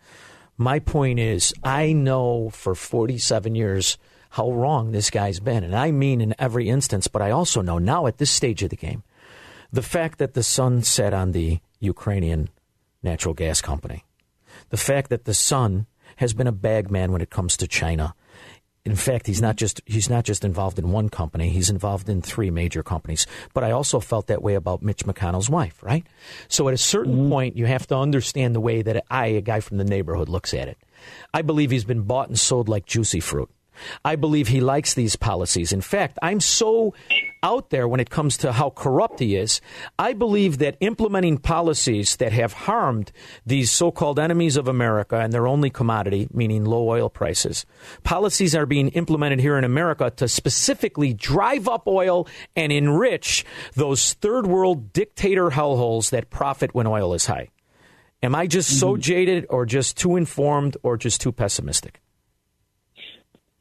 [0.56, 3.98] My point is, I know for 47 years
[4.30, 7.78] how wrong this guy's been, and I mean in every instance, but I also know
[7.78, 9.02] now at this stage of the game,
[9.72, 12.48] the fact that the sun set on the Ukrainian
[13.02, 14.04] natural gas company,
[14.70, 15.86] the fact that the sun
[16.22, 18.14] has been a bagman when it comes to China.
[18.84, 22.22] In fact, he's not just he's not just involved in one company; he's involved in
[22.22, 23.26] three major companies.
[23.54, 26.06] But I also felt that way about Mitch McConnell's wife, right?
[26.48, 27.30] So at a certain mm-hmm.
[27.30, 30.54] point, you have to understand the way that I, a guy from the neighborhood, looks
[30.54, 30.78] at it.
[31.34, 33.50] I believe he's been bought and sold like juicy fruit.
[34.04, 35.72] I believe he likes these policies.
[35.72, 36.94] In fact, I'm so
[37.42, 39.60] out there when it comes to how corrupt he is.
[39.98, 43.12] I believe that implementing policies that have harmed
[43.44, 47.66] these so called enemies of America and their only commodity, meaning low oil prices,
[48.04, 53.44] policies are being implemented here in America to specifically drive up oil and enrich
[53.74, 57.48] those third world dictator hellholes that profit when oil is high.
[58.22, 59.00] Am I just so mm-hmm.
[59.00, 62.01] jaded or just too informed or just too pessimistic?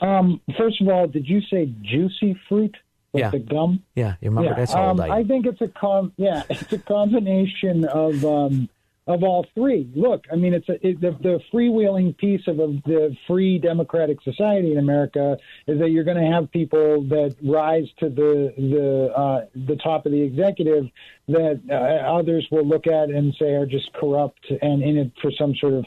[0.02, 2.76] Um, first of all, did you say juicy fruit?
[3.14, 3.30] With Yeah.
[3.32, 3.84] the gum.
[3.93, 5.10] Yeah, you remember Yeah, that's how um, I.
[5.10, 6.14] I think it's a com.
[6.16, 8.70] Yeah, it's a combination of um,
[9.08, 9.89] of all three.
[9.95, 14.22] Look, I mean, it's a, it, the, the freewheeling piece of, of the free democratic
[14.22, 15.38] society in America
[15.68, 20.06] is that you're going to have people that rise to the the uh, the top
[20.06, 20.86] of the executive
[21.28, 21.74] that uh,
[22.18, 25.74] others will look at and say are just corrupt and in it for some sort
[25.74, 25.86] of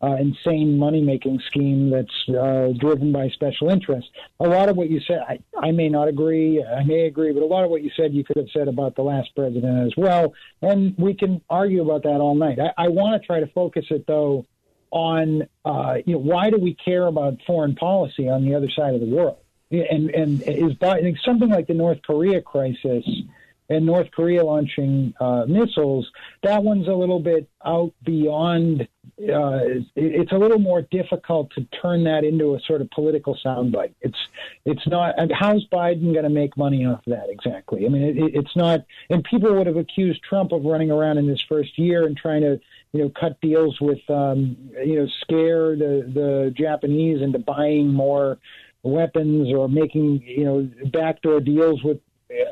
[0.00, 4.10] uh, insane money making scheme that's uh, driven by special interests.
[4.38, 7.42] A lot of what you said, I, I may not agree, I may agree, but
[7.42, 9.92] a lot of what you said you could have said about the last president as
[9.96, 10.34] well.
[10.62, 12.58] And we can argue about that all night.
[12.60, 14.46] I, I want to try to focus it, though,
[14.90, 18.94] on uh, you know, why do we care about foreign policy on the other side
[18.94, 19.38] of the world?
[19.70, 23.04] And, and is Biden, something like the North Korea crisis
[23.68, 26.10] and North Korea launching uh, missiles,
[26.42, 28.88] that one's a little bit out beyond.
[29.20, 33.92] Uh, it's a little more difficult to turn that into a sort of political soundbite.
[34.00, 34.18] It's
[34.64, 35.14] it's not.
[35.32, 37.84] How's Biden going to make money off that exactly?
[37.84, 38.84] I mean, it- it's not.
[39.10, 42.42] And people would have accused Trump of running around in his first year and trying
[42.42, 42.60] to,
[42.92, 48.38] you know, cut deals with, um, you know, scare the the Japanese into buying more
[48.84, 51.98] weapons or making, you know, backdoor deals with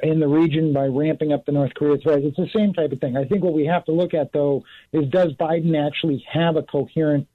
[0.03, 2.23] in the region by ramping up the North Korea threat.
[2.23, 3.17] It's the same type of thing.
[3.17, 6.63] I think what we have to look at, though, is does Biden actually have a
[6.63, 7.29] coherent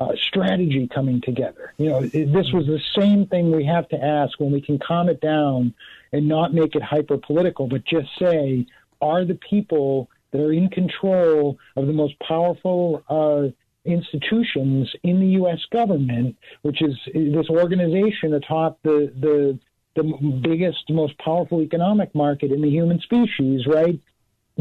[0.00, 1.74] uh, strategy coming together?
[1.76, 5.08] You know, this was the same thing we have to ask when we can calm
[5.08, 5.74] it down
[6.12, 8.66] and not make it hyper political, but just say,
[9.00, 13.48] are the people that are in control of the most powerful uh,
[13.84, 15.60] institutions in the U.S.
[15.72, 19.58] government, which is this organization atop the the
[19.96, 23.98] the biggest, most powerful economic market in the human species, right?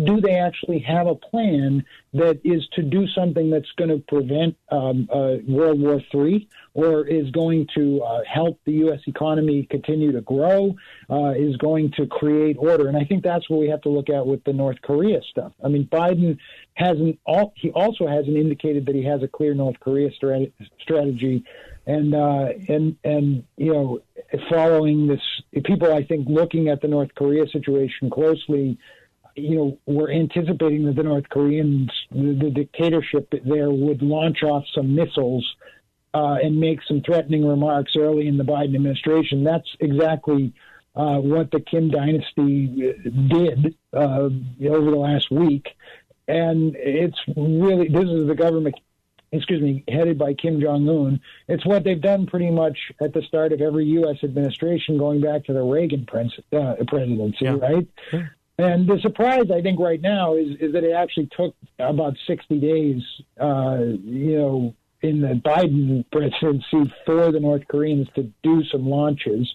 [0.06, 4.56] Do they actually have a plan that is to do something that's going to prevent
[4.70, 9.00] um, uh, World War III, or is going to uh, help the U.S.
[9.08, 10.76] economy continue to grow,
[11.10, 12.90] uh, is going to create order?
[12.90, 15.54] And I think that's what we have to look at with the North Korea stuff.
[15.66, 16.38] I mean, Biden
[16.76, 17.18] hasn't.
[17.56, 21.44] He also hasn't indicated that he has a clear North Korea strat- strategy
[21.88, 24.00] and uh, and and you know,
[24.50, 25.22] following this,
[25.64, 28.78] people I think looking at the North Korea situation closely,
[29.36, 34.66] you know, we're anticipating that the North Koreans, the, the dictatorship there, would launch off
[34.76, 35.48] some missiles
[36.14, 39.46] uh, and make some threatening remarks early in the Biden administration.
[39.46, 40.54] That's exactly
[40.94, 42.68] uh, what the Kim dynasty
[43.30, 44.30] did uh,
[44.70, 45.68] over the last week.
[46.28, 48.76] And it's really, this is the government,
[49.32, 51.20] excuse me, headed by Kim Jong un.
[51.48, 54.18] It's what they've done pretty much at the start of every U.S.
[54.24, 57.58] administration going back to the Reagan pres- uh, presidency, yeah.
[57.60, 57.88] right?
[58.60, 62.60] And the surprise, I think, right now is, is that it actually took about 60
[62.60, 63.04] days,
[63.40, 69.48] uh, you know, in the Biden presidency for the North Koreans to do some launches.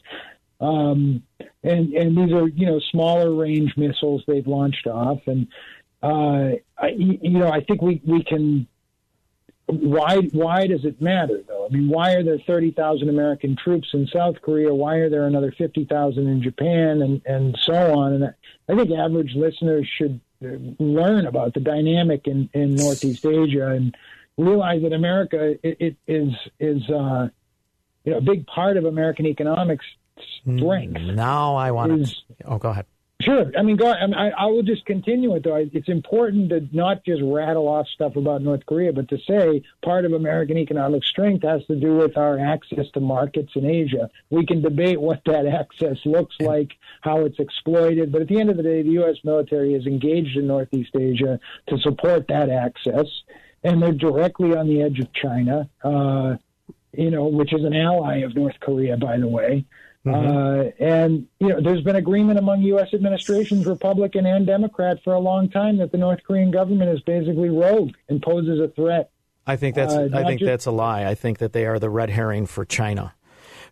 [0.61, 1.25] Um,
[1.65, 5.49] and and these are you know smaller range missiles they've launched off, and
[6.03, 8.69] uh, I, you know I think we we can.
[9.81, 11.67] Why why does it matter though?
[11.67, 14.75] I mean, why are there thirty thousand American troops in South Korea?
[14.75, 18.13] Why are there another fifty thousand in Japan, and and so on?
[18.15, 18.35] And
[18.69, 23.97] I think average listeners should learn about the dynamic in in Northeast Asia and
[24.37, 27.29] realize that America it, it is is uh,
[28.05, 29.85] you know a big part of American economics
[30.43, 31.01] strength.
[31.01, 32.17] Now I want to.
[32.45, 32.87] Oh, go ahead.
[33.23, 33.53] Sure.
[33.57, 33.93] I mean, go.
[33.93, 35.55] I, mean, I, I will just continue it though.
[35.57, 40.05] It's important to not just rattle off stuff about North Korea, but to say part
[40.05, 44.11] of American economic strength has to do with our access to markets in Asia.
[44.31, 48.51] We can debate what that access looks like, how it's exploited, but at the end
[48.51, 49.17] of the day, the U.S.
[49.25, 53.07] military is engaged in Northeast Asia to support that access,
[53.63, 55.69] and they're directly on the edge of China.
[55.85, 56.37] Uh,
[56.95, 59.65] you know, which is an ally of North Korea, by the way.
[60.05, 60.37] Mm-hmm.
[60.37, 62.93] Uh, and you know, there's been agreement among U.S.
[62.93, 67.51] administrations, Republican and Democrat, for a long time that the North Korean government is basically
[67.51, 69.11] rogue and poses a threat.
[69.47, 71.07] I think that's uh, I think just, that's a lie.
[71.07, 73.15] I think that they are the red herring for China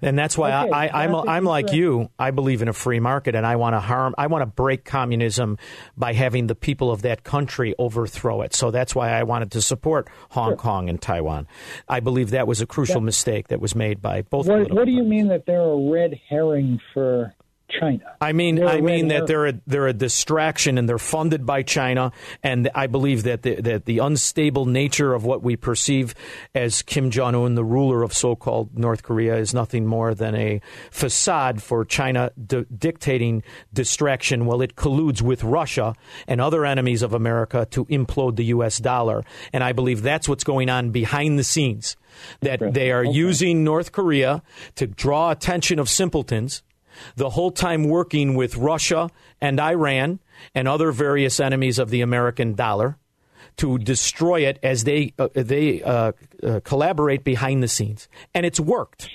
[0.02, 2.10] and that's why okay, I, am I'm, I'm like you.
[2.18, 4.14] I believe in a free market, and I want to harm.
[4.16, 5.58] I want to break communism
[5.96, 8.54] by having the people of that country overthrow it.
[8.54, 10.56] So that's why I wanted to support Hong sure.
[10.56, 11.46] Kong and Taiwan.
[11.88, 14.46] I believe that was a crucial mistake that was made by both.
[14.46, 17.34] What, what do you mean that they're a red herring for
[17.78, 18.16] China.
[18.20, 21.62] I mean, they're I mean that they're a, they're a distraction and they're funded by
[21.62, 22.12] China.
[22.42, 26.14] And I believe that the, that the unstable nature of what we perceive
[26.54, 30.60] as Kim Jong Un, the ruler of so-called North Korea, is nothing more than a
[30.90, 33.42] facade for China d- dictating
[33.72, 35.94] distraction while it colludes with Russia
[36.26, 38.78] and other enemies of America to implode the U.S.
[38.78, 39.24] dollar.
[39.52, 41.96] And I believe that's what's going on behind the scenes.
[42.40, 43.12] That they are okay.
[43.12, 44.42] using North Korea
[44.74, 46.62] to draw attention of simpletons
[47.16, 50.20] the whole time working with Russia and Iran
[50.54, 52.96] and other various enemies of the American dollar
[53.56, 58.60] to destroy it as they uh, they uh, uh, collaborate behind the scenes, and it's
[58.60, 59.08] worked.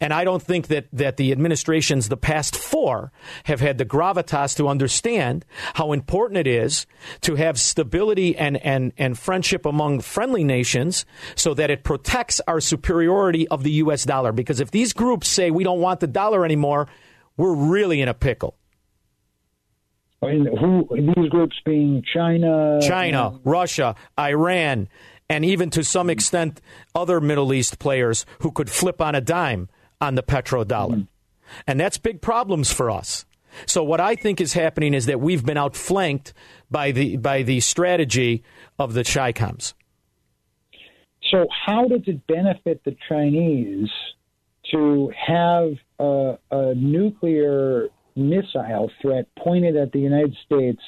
[0.00, 3.12] And I don't think that, that the administrations, the past four,
[3.44, 5.44] have had the gravitas to understand
[5.74, 6.86] how important it is
[7.22, 12.60] to have stability and, and, and friendship among friendly nations so that it protects our
[12.60, 14.04] superiority of the U.S.
[14.04, 14.32] dollar.
[14.32, 16.88] Because if these groups say we don't want the dollar anymore,
[17.36, 18.56] we're really in a pickle.
[20.22, 24.88] I mean, who these groups being China, China, and- Russia, Iran,
[25.28, 26.60] and even to some extent
[26.94, 29.68] other Middle East players who could flip on a dime
[30.00, 30.94] on the petrodollar.
[30.94, 31.02] Mm-hmm.
[31.66, 33.24] And that's big problems for us.
[33.66, 36.34] So what I think is happening is that we've been outflanked
[36.70, 38.42] by the by the strategy
[38.78, 39.74] of the Chicoms.
[41.30, 43.90] So how does it benefit the Chinese
[44.70, 50.80] to have a, a nuclear missile threat pointed at the United States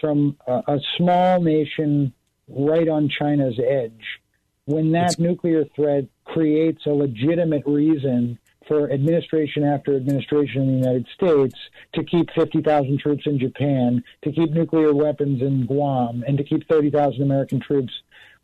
[0.00, 2.12] from a, a small nation
[2.48, 4.20] right on China's edge,
[4.64, 10.78] when that it's, nuclear threat creates a legitimate reason for administration after administration in the
[10.78, 11.58] United States
[11.94, 16.68] to keep 50,000 troops in Japan, to keep nuclear weapons in Guam, and to keep
[16.68, 17.92] 30,000 American troops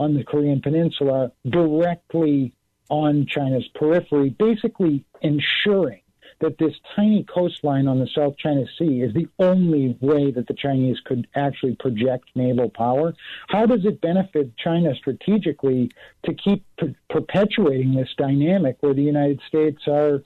[0.01, 2.53] on the Korean Peninsula directly
[2.89, 6.01] on China's periphery, basically ensuring
[6.41, 10.55] that this tiny coastline on the South China Sea is the only way that the
[10.55, 13.15] Chinese could actually project naval power.
[13.49, 15.91] How does it benefit China strategically
[16.27, 20.23] to keep per- perpetuating this dynamic where the United States are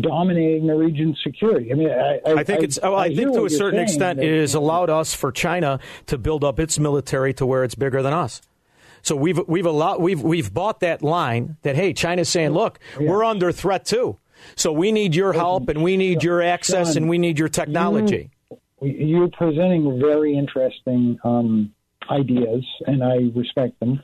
[0.00, 1.72] dominating the region's security.
[1.72, 2.78] I mean, I, I, I think it's.
[2.82, 6.18] Oh, I, I think to a certain extent, it has allowed us for China to
[6.18, 8.42] build up its military to where it's bigger than us.
[9.08, 13.08] So we've we've allowed, we've we've bought that line that hey, China's saying, look, yeah.
[13.08, 14.18] we're under threat too.
[14.54, 18.30] So we need your help and we need your access and we need your technology.
[18.82, 21.72] You, are presenting very interesting um,
[22.10, 24.02] ideas, and I respect them.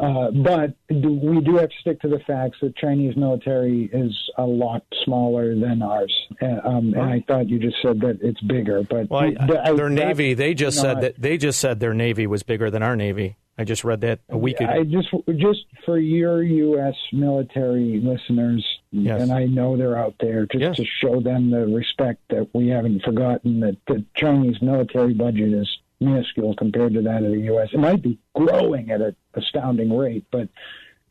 [0.00, 4.16] Uh, but do, we do have to stick to the facts that Chinese military is
[4.38, 6.14] a lot smaller than ours.
[6.40, 10.32] Um, and I thought you just said that it's bigger, but well, I, their navy.
[10.32, 13.36] They just said that they just said their navy was bigger than our navy.
[13.58, 14.70] I just read that a week ago.
[14.70, 16.94] I just just for your U.S.
[17.12, 19.20] military listeners, Yes.
[19.20, 23.02] and I know they're out there, just to show them the respect that we haven't
[23.02, 25.68] forgotten that the Chinese military budget is
[26.00, 27.70] minuscule compared to that of the U.S.
[27.72, 30.48] It might be growing at an astounding rate, but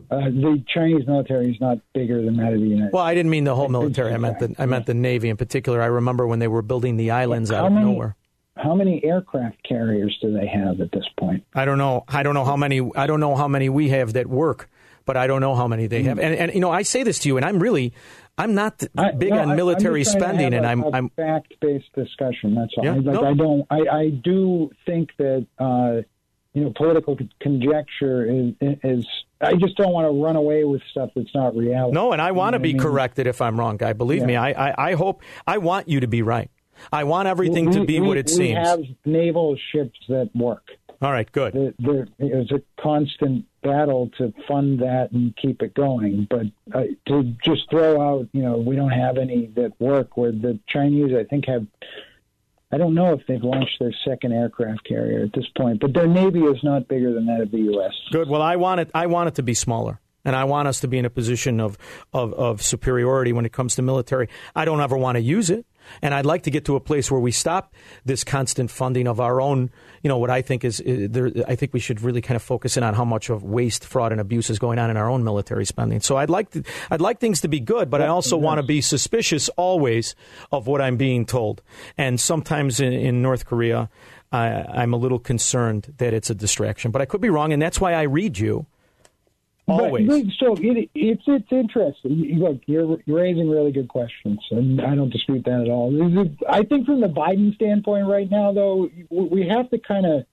[0.10, 3.30] uh, the Chinese military is not bigger than that of the United Well, I didn't
[3.32, 4.14] mean the whole military.
[4.14, 5.82] I meant the I meant the Navy in particular.
[5.82, 8.16] I remember when they were building the islands out of many- nowhere.
[8.62, 11.44] How many aircraft carriers do they have at this point?
[11.54, 12.04] I don't know.
[12.08, 12.90] I don't know how many.
[12.96, 14.70] I don't know how many we have that work,
[15.06, 16.20] but I don't know how many they have.
[16.20, 17.94] And, and you know, I say this to you, and I'm really,
[18.38, 18.80] I'm not
[19.18, 22.56] big No, on military I'm just to spending, and I'm, I'm fact-based discussion.
[22.56, 22.86] That's all.
[22.86, 23.26] Yeah, I, like, no.
[23.26, 23.66] I don't.
[23.70, 26.02] I, I do think that uh,
[26.54, 28.54] you know political conjecture is,
[28.84, 29.08] is.
[29.40, 31.94] I just don't want to run away with stuff that's not reality.
[31.94, 32.82] no, and I want to be I mean?
[32.82, 33.94] corrected if I'm wrong, guy.
[33.94, 36.50] Believe me, I, I, I hope, I want you to be right.
[36.92, 38.58] I want everything to be we- what it we seems.
[38.58, 40.72] We have naval ships that work.
[41.00, 41.54] All right, good.
[41.78, 46.26] There, there is a constant battle to fund that and keep it going.
[46.28, 50.18] But uh, to just throw out, you know, we don't have any that work.
[50.18, 51.68] Where the Chinese, I think, have.
[52.72, 56.08] I don't know if they've launched their second aircraft carrier at this point, but their
[56.08, 57.94] navy is not bigger than that of the U.S.
[58.12, 58.28] Good.
[58.28, 58.90] Well, I want it.
[58.96, 61.60] I want it to be smaller, and I want us to be in a position
[61.60, 61.78] of,
[62.12, 64.30] of of superiority when it comes to military.
[64.56, 65.66] I don't ever want to use it,
[66.02, 67.74] and I'd like to get to a place where we stop
[68.06, 69.70] this constant funding of our own.
[70.04, 72.44] You know what I think is, is there, I think we should really kind of
[72.44, 75.10] focus in on how much of waste, fraud, and abuse is going on in our
[75.10, 76.02] own military spending.
[76.02, 78.64] So I'd like to, I'd like things to be good, but I also want to
[78.64, 80.16] be suspicious always
[80.52, 81.62] of what I'm being told.
[81.98, 83.90] And sometimes in, in North Korea,
[84.32, 86.92] I, I'm a little concerned that it's a distraction.
[86.92, 88.66] But I could be wrong, and that's why I read you.
[89.68, 90.08] Always.
[90.08, 92.40] But, so it, it's it's interesting.
[92.40, 95.92] Look, you're, you're raising really good questions, and I don't dispute that at all.
[96.50, 100.26] I think from the Biden standpoint right now, though, we have to kind of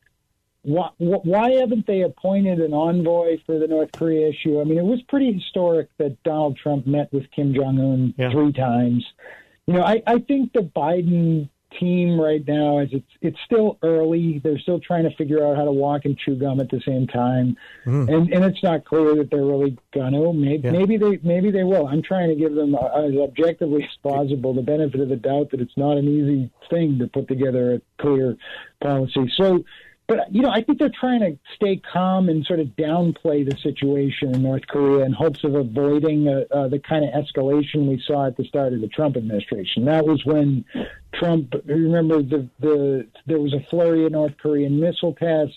[0.65, 4.61] why, why haven't they appointed an envoy for the North Korea issue?
[4.61, 8.53] I mean, it was pretty historic that Donald Trump met with Kim Jong Un three
[8.53, 9.05] times.
[9.67, 11.49] You know, I, I think the Biden
[11.79, 14.41] team right now is it's it's still early.
[14.43, 17.07] They're still trying to figure out how to walk and chew gum at the same
[17.07, 18.09] time, Hmm.
[18.09, 20.33] and and it's not clear that they're really gonna.
[20.33, 21.87] Maybe maybe they maybe they will.
[21.87, 25.61] I'm trying to give them as objectively as possible the benefit of the doubt that
[25.61, 28.37] it's not an easy thing to put together a clear
[28.83, 29.31] policy.
[29.37, 29.65] So.
[30.07, 33.57] But you know, I think they're trying to stay calm and sort of downplay the
[33.63, 38.03] situation in North Korea in hopes of avoiding uh, uh, the kind of escalation we
[38.07, 39.87] saw at the start of the Trump administration.
[39.87, 40.67] That was when
[41.15, 41.55] Trump.
[41.65, 45.57] Remember, the the there was a flurry of North Korean missile tests.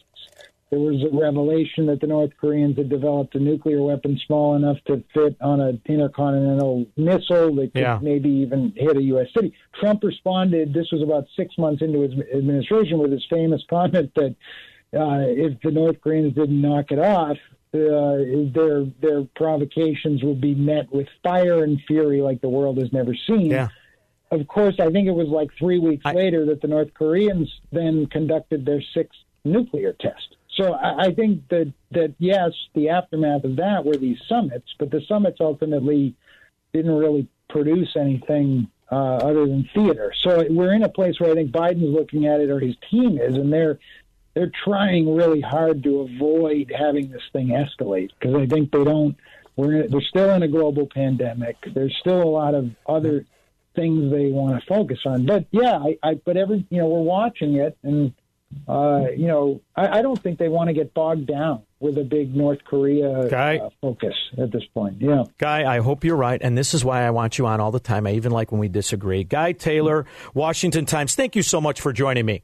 [0.69, 4.77] There was a revelation that the North Koreans had developed a nuclear weapon small enough
[4.87, 7.99] to fit on an intercontinental missile that could Yeah.
[8.01, 9.27] maybe even hit a U.S.
[9.33, 9.53] city.
[9.79, 10.73] Trump responded.
[10.73, 14.35] This was about six months into his administration with his famous comment that
[14.93, 17.37] uh, if the North Koreans didn't knock it off,
[17.73, 22.91] uh, their their provocations would be met with fire and fury like the world has
[22.91, 23.47] never seen.
[23.51, 23.67] Yeah.
[24.31, 28.07] Of course, I think it was like three weeks later that the North Koreans then
[28.07, 30.36] conducted their sixth nuclear test.
[30.57, 34.91] So I, I think that that yes, the aftermath of that were these summits, but
[34.91, 36.15] the summits ultimately
[36.73, 40.13] didn't really produce anything uh, other than theater.
[40.23, 43.17] So we're in a place where I think Biden's looking at it, or his team
[43.17, 43.79] is, and they're
[44.33, 49.15] they're trying really hard to avoid having this thing escalate because I think they don't.
[49.55, 51.57] We're they're still in a global pandemic.
[51.73, 53.25] There's still a lot of other
[53.75, 55.25] things they want to focus on.
[55.25, 58.13] But yeah, I, I but every you know we're watching it, and
[58.67, 62.03] uh, you know I, I don't think they want to get bogged down with a
[62.03, 64.99] big North Korea uh, focus at this point.
[64.99, 65.25] Yeah.
[65.37, 67.79] Guy, I hope you're right, and this is why I want you on all the
[67.79, 68.07] time.
[68.07, 69.23] I even like when we disagree.
[69.23, 71.15] Guy Taylor, Washington Times.
[71.15, 72.43] Thank you so much for joining me.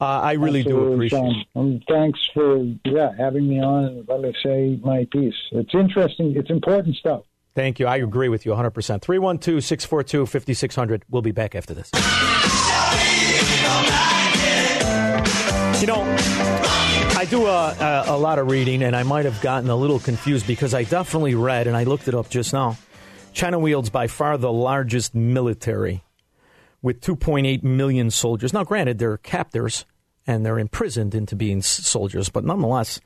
[0.00, 1.46] Uh, I really do appreciate it.
[1.56, 5.34] Um, thanks for yeah having me on and let me say my piece.
[5.50, 6.36] It's interesting.
[6.36, 7.22] It's important stuff.
[7.56, 7.88] Thank you.
[7.88, 9.02] I agree with you 100%.
[9.02, 11.04] 312 642 5600.
[11.10, 11.90] We'll be back after this.
[15.80, 16.02] You know,
[17.16, 20.00] I do a, a, a lot of reading, and I might have gotten a little
[20.00, 22.76] confused because I definitely read, and I looked it up just now.
[23.32, 26.02] China wields by far the largest military
[26.82, 28.52] with 2.8 million soldiers.
[28.52, 29.84] Now, granted, they're captors
[30.26, 33.00] and they're imprisoned into being soldiers, but nonetheless,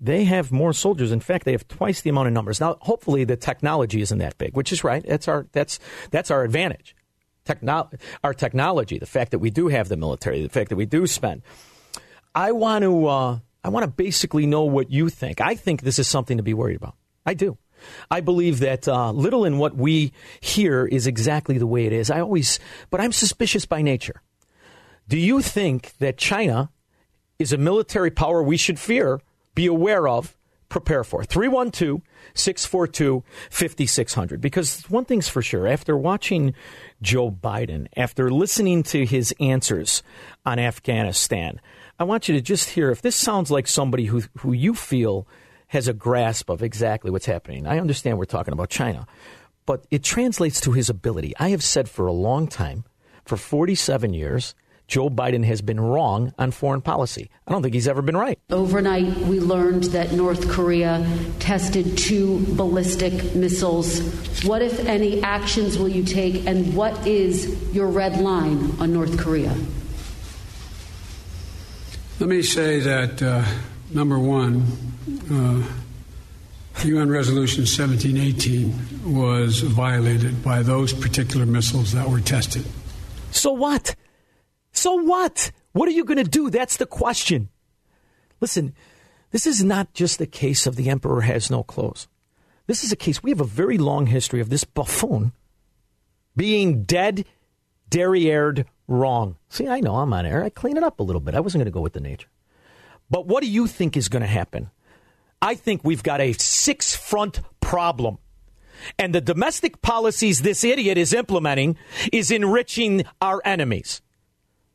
[0.00, 1.12] they have more soldiers.
[1.12, 2.58] In fact, they have twice the amount of numbers.
[2.58, 5.04] Now, hopefully, the technology isn't that big, which is right.
[5.06, 5.78] That's our that's
[6.10, 6.96] that's our advantage.
[7.44, 7.90] Techno-
[8.24, 11.06] our technology, the fact that we do have the military, the fact that we do
[11.06, 11.42] spend.
[12.34, 15.40] I want to uh, I want to basically know what you think.
[15.40, 16.94] I think this is something to be worried about.
[17.26, 17.58] I do.
[18.10, 22.10] I believe that uh, little in what we hear is exactly the way it is.
[22.10, 22.58] I always,
[22.90, 24.22] but I'm suspicious by nature.
[25.08, 26.70] Do you think that China
[27.38, 29.20] is a military power we should fear
[29.54, 30.36] be aware of,
[30.68, 31.24] prepare for.
[31.24, 32.02] 312
[32.34, 34.40] 642 5600.
[34.40, 36.54] Because one thing's for sure after watching
[37.00, 40.02] Joe Biden, after listening to his answers
[40.44, 41.60] on Afghanistan,
[42.00, 45.26] I want you to just hear if this sounds like somebody who, who you feel
[45.66, 47.66] has a grasp of exactly what's happening.
[47.66, 49.04] I understand we're talking about China,
[49.66, 51.34] but it translates to his ability.
[51.40, 52.84] I have said for a long time,
[53.24, 54.54] for 47 years,
[54.86, 57.30] Joe Biden has been wrong on foreign policy.
[57.48, 58.38] I don't think he's ever been right.
[58.48, 61.04] Overnight, we learned that North Korea
[61.40, 64.00] tested two ballistic missiles.
[64.44, 69.18] What, if any, actions will you take, and what is your red line on North
[69.18, 69.54] Korea?
[72.20, 73.44] Let me say that, uh,
[73.94, 74.66] number one,
[75.30, 75.62] uh,
[76.84, 82.64] UN Resolution 1718 was violated by those particular missiles that were tested.
[83.30, 83.94] So what?
[84.72, 85.52] So what?
[85.74, 86.50] What are you going to do?
[86.50, 87.50] That's the question.
[88.40, 88.74] Listen,
[89.30, 92.08] this is not just a case of the emperor has no clothes.
[92.66, 95.30] This is a case, we have a very long history of this buffoon
[96.36, 97.26] being dead,
[97.88, 99.36] derriered wrong.
[99.48, 100.42] See, I know I'm on air.
[100.42, 101.34] I clean it up a little bit.
[101.34, 102.28] I wasn't going to go with the nature.
[103.10, 104.70] But what do you think is going to happen?
[105.40, 108.18] I think we've got a six front problem.
[108.98, 111.76] And the domestic policies this idiot is implementing
[112.12, 114.00] is enriching our enemies.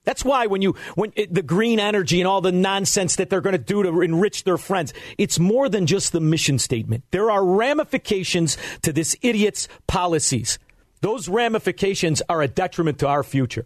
[0.04, 3.42] That's why when you when it, the green energy and all the nonsense that they're
[3.42, 7.06] going to do to enrich their friends, it's more than just the mission statement.
[7.12, 10.60] There are ramifications to this idiot's policies.
[11.00, 13.66] Those ramifications are a detriment to our future.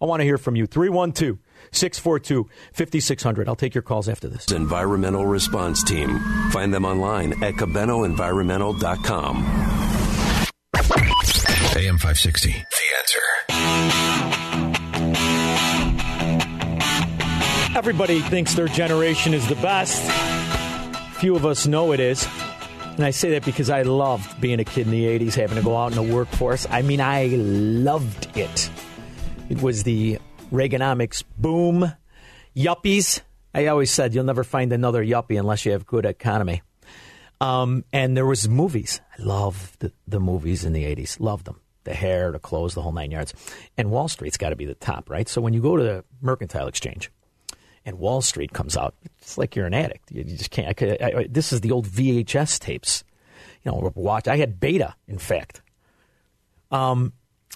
[0.00, 0.66] I want to hear from you.
[0.66, 1.38] 312
[1.72, 3.48] 642 5600.
[3.48, 4.50] I'll take your calls after this.
[4.52, 6.18] Environmental Response Team.
[6.50, 9.36] Find them online at cabenoenvironmental.com.
[11.76, 12.50] AM 560.
[12.52, 12.58] The
[12.98, 13.20] answer.
[17.76, 20.00] Everybody thinks their generation is the best.
[21.18, 22.28] Few of us know it is.
[22.96, 25.64] And I say that because I loved being a kid in the 80s, having to
[25.64, 26.64] go out in the workforce.
[26.70, 28.70] I mean, I loved it.
[29.50, 30.18] It was the
[30.50, 31.92] Reaganomics boom.
[32.56, 33.20] Yuppies.
[33.52, 36.62] I always said you'll never find another yuppie unless you have good economy.
[37.42, 39.02] Um, and there was movies.
[39.18, 41.20] I loved the, the movies in the 80s.
[41.20, 41.60] Loved them.
[41.84, 43.34] The hair, the clothes, the whole nine yards.
[43.76, 45.28] And Wall Street's got to be the top, right?
[45.28, 47.10] So when you go to the Mercantile Exchange
[47.84, 50.10] and Wall Street comes out, it's like you're an addict.
[50.10, 50.68] You, you just can't.
[50.68, 53.04] I could, I, I, this is the old VHS tapes.
[53.62, 54.26] You know, watch.
[54.26, 55.60] I had beta, in fact.
[56.70, 57.12] Um,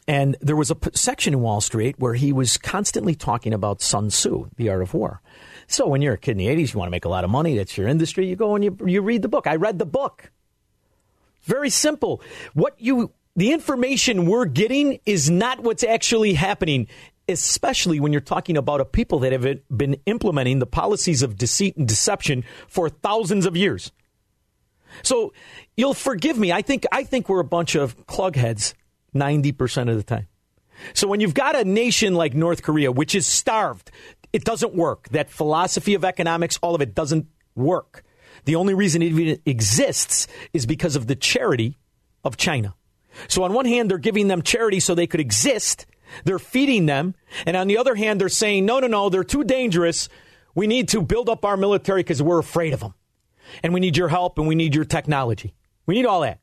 [0.08, 3.82] and there was a p- section in Wall Street where he was constantly talking about
[3.82, 5.20] Sun Tzu, The Art of War.
[5.66, 7.30] So when you're a kid in the 80s, you want to make a lot of
[7.30, 9.46] money, that's your industry, you go and you, you read the book.
[9.46, 10.32] I read the book.
[11.42, 12.22] Very simple.
[12.54, 16.88] What you the information we're getting is not what's actually happening,
[17.28, 21.76] especially when you're talking about a people that have been implementing the policies of deceit
[21.76, 23.92] and deception for thousands of years.
[25.02, 25.32] So
[25.76, 26.50] you'll forgive me.
[26.50, 28.74] I think I think we're a bunch of clugheads
[29.14, 30.28] 90% of the time.
[30.94, 33.90] So when you've got a nation like North Korea, which is starved,
[34.32, 35.08] it doesn't work.
[35.10, 38.04] That philosophy of economics, all of it doesn't work.
[38.44, 41.76] The only reason it even exists is because of the charity
[42.24, 42.74] of China.
[43.26, 45.86] So on one hand, they're giving them charity so they could exist.
[46.24, 47.14] They're feeding them.
[47.46, 50.08] And on the other hand, they're saying, no, no, no, they're too dangerous.
[50.54, 52.94] We need to build up our military because we're afraid of them.
[53.62, 55.54] And we need your help and we need your technology.
[55.86, 56.40] We need all that.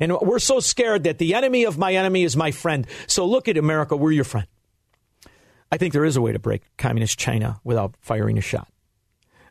[0.00, 2.86] And we're so scared that the enemy of my enemy is my friend.
[3.06, 4.46] So look at America, we're your friend.
[5.70, 8.68] I think there is a way to break communist China without firing a shot.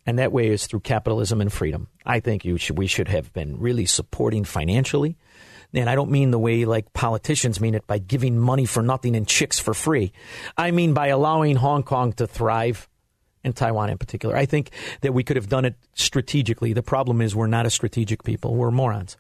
[0.06, 1.90] And that way is through capitalism and freedom.
[2.06, 5.18] I think should, we should have been really supporting financially.
[5.74, 9.16] And I don't mean the way like politicians mean it by giving money for nothing
[9.16, 10.14] and chicks for free.
[10.58, 12.88] I mean by allowing Hong Kong to thrive
[13.44, 14.36] and Taiwan in particular.
[14.36, 14.72] I think
[15.02, 16.74] that we could have done it strategically.
[16.74, 18.56] The problem is we're not a strategic people.
[18.56, 19.18] We're morons.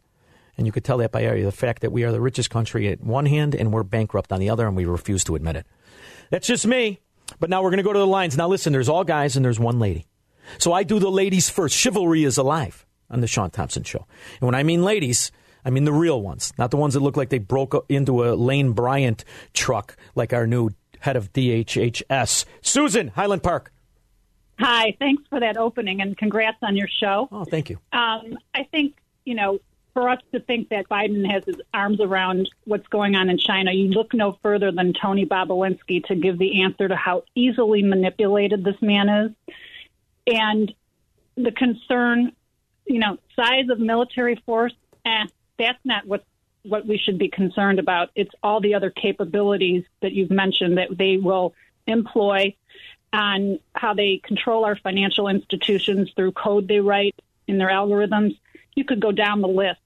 [0.57, 3.01] And you could tell that by the fact that we are the richest country at
[3.01, 5.67] one hand and we're bankrupt on the other, and we refuse to admit it.
[6.31, 6.99] That's just me.
[7.39, 8.37] But now we're going to go to the lines.
[8.37, 10.05] Now, listen, there's all guys and there's one lady.
[10.59, 11.75] So I do the ladies first.
[11.75, 14.05] Chivalry is alive on the Shaun Thompson Show.
[14.39, 15.31] And when I mean ladies,
[15.65, 18.33] I mean the real ones, not the ones that look like they broke into a
[18.35, 22.45] Lane Bryant truck like our new head of DHHS.
[22.61, 23.71] Susan, Highland Park.
[24.59, 27.27] Hi, thanks for that opening and congrats on your show.
[27.31, 27.77] Oh, thank you.
[27.93, 29.59] Um, I think, you know,
[29.97, 33.71] for us to think that Biden has his arms around what's going on in China,
[33.71, 38.63] you look no further than Tony Bobulinski to give the answer to how easily manipulated
[38.63, 39.31] this man is.
[40.27, 40.71] And
[41.35, 42.31] the concern,
[42.85, 45.25] you know, size of military force, eh,
[45.57, 46.23] that's not what
[46.61, 48.11] what we should be concerned about.
[48.13, 51.55] It's all the other capabilities that you've mentioned that they will
[51.87, 52.55] employ
[53.11, 57.15] on how they control our financial institutions through code they write
[57.47, 58.37] in their algorithms.
[58.77, 59.79] You could go down the list,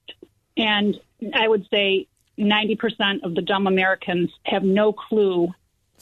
[0.58, 1.00] and
[1.34, 5.48] I would say 90% of the dumb Americans have no clue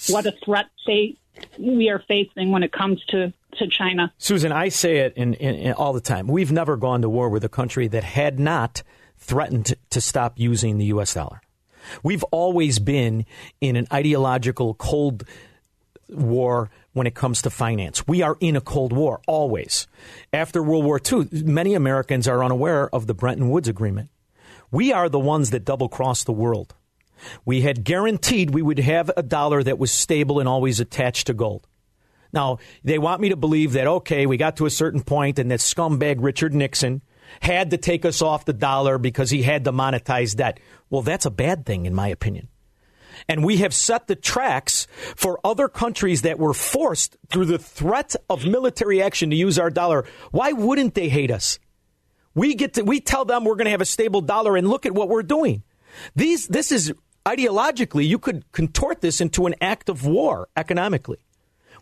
[0.08, 1.16] what a threat they
[1.60, 4.12] we are facing when it comes to, to China.
[4.18, 6.28] Susan, I say it in, in, in all the time.
[6.28, 8.82] We've never gone to war with a country that had not
[9.18, 11.14] threatened to stop using the U.S.
[11.14, 11.42] dollar.
[12.02, 13.28] We've always been
[13.62, 15.26] in an ideological cold
[16.10, 18.08] war when it comes to finance.
[18.08, 19.88] We are in a Cold War, always.
[20.34, 24.10] After World War II, many Americans are unaware of the Bretton Woods Agreement.
[24.72, 26.76] We are the ones that double crossed the world.
[27.46, 31.34] We had guaranteed we would have a dollar that was stable and always attached to
[31.34, 31.68] gold.
[32.32, 35.50] Now, they want me to believe that, okay, we got to a certain point and
[35.52, 37.02] that scumbag Richard Nixon
[37.42, 40.60] had to take us off the dollar because he had to monetize debt.
[40.90, 42.48] Well, that's a bad thing, in my opinion.
[43.28, 48.16] And we have set the tracks for other countries that were forced through the threat
[48.30, 50.06] of military action to use our dollar.
[50.32, 51.60] Why wouldn't they hate us?
[52.36, 54.86] We get to, we tell them we're going to have a stable dollar and look
[54.86, 55.64] at what we're doing.
[56.16, 56.94] These, this is
[57.26, 61.18] ideologically, you could contort this into an act of war economically.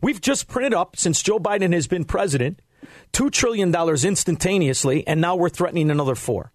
[0.01, 2.61] We've just printed up, since Joe Biden has been president,
[3.13, 6.51] $2 trillion instantaneously, and now we're threatening another four.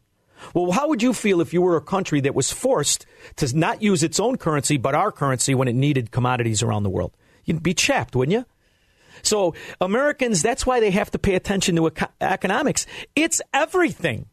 [0.54, 3.82] Well, how would you feel if you were a country that was forced to not
[3.82, 7.16] use its own currency, but our currency when it needed commodities around the world?
[7.44, 8.46] You'd be chapped, wouldn't you?
[9.22, 11.90] So, Americans, that's why they have to pay attention to
[12.20, 12.86] economics.
[13.14, 14.26] It's everything.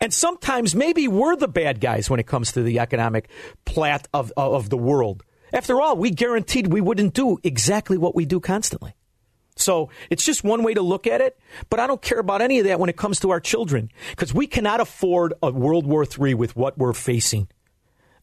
[0.00, 3.28] And sometimes maybe we're the bad guys when it comes to the economic
[3.64, 5.22] plat of, of the world.
[5.52, 8.94] After all, we guaranteed we wouldn't do exactly what we do constantly.
[9.60, 11.38] So it's just one way to look at it,
[11.70, 14.32] but I don't care about any of that when it comes to our children because
[14.32, 17.48] we cannot afford a World War III with what we're facing.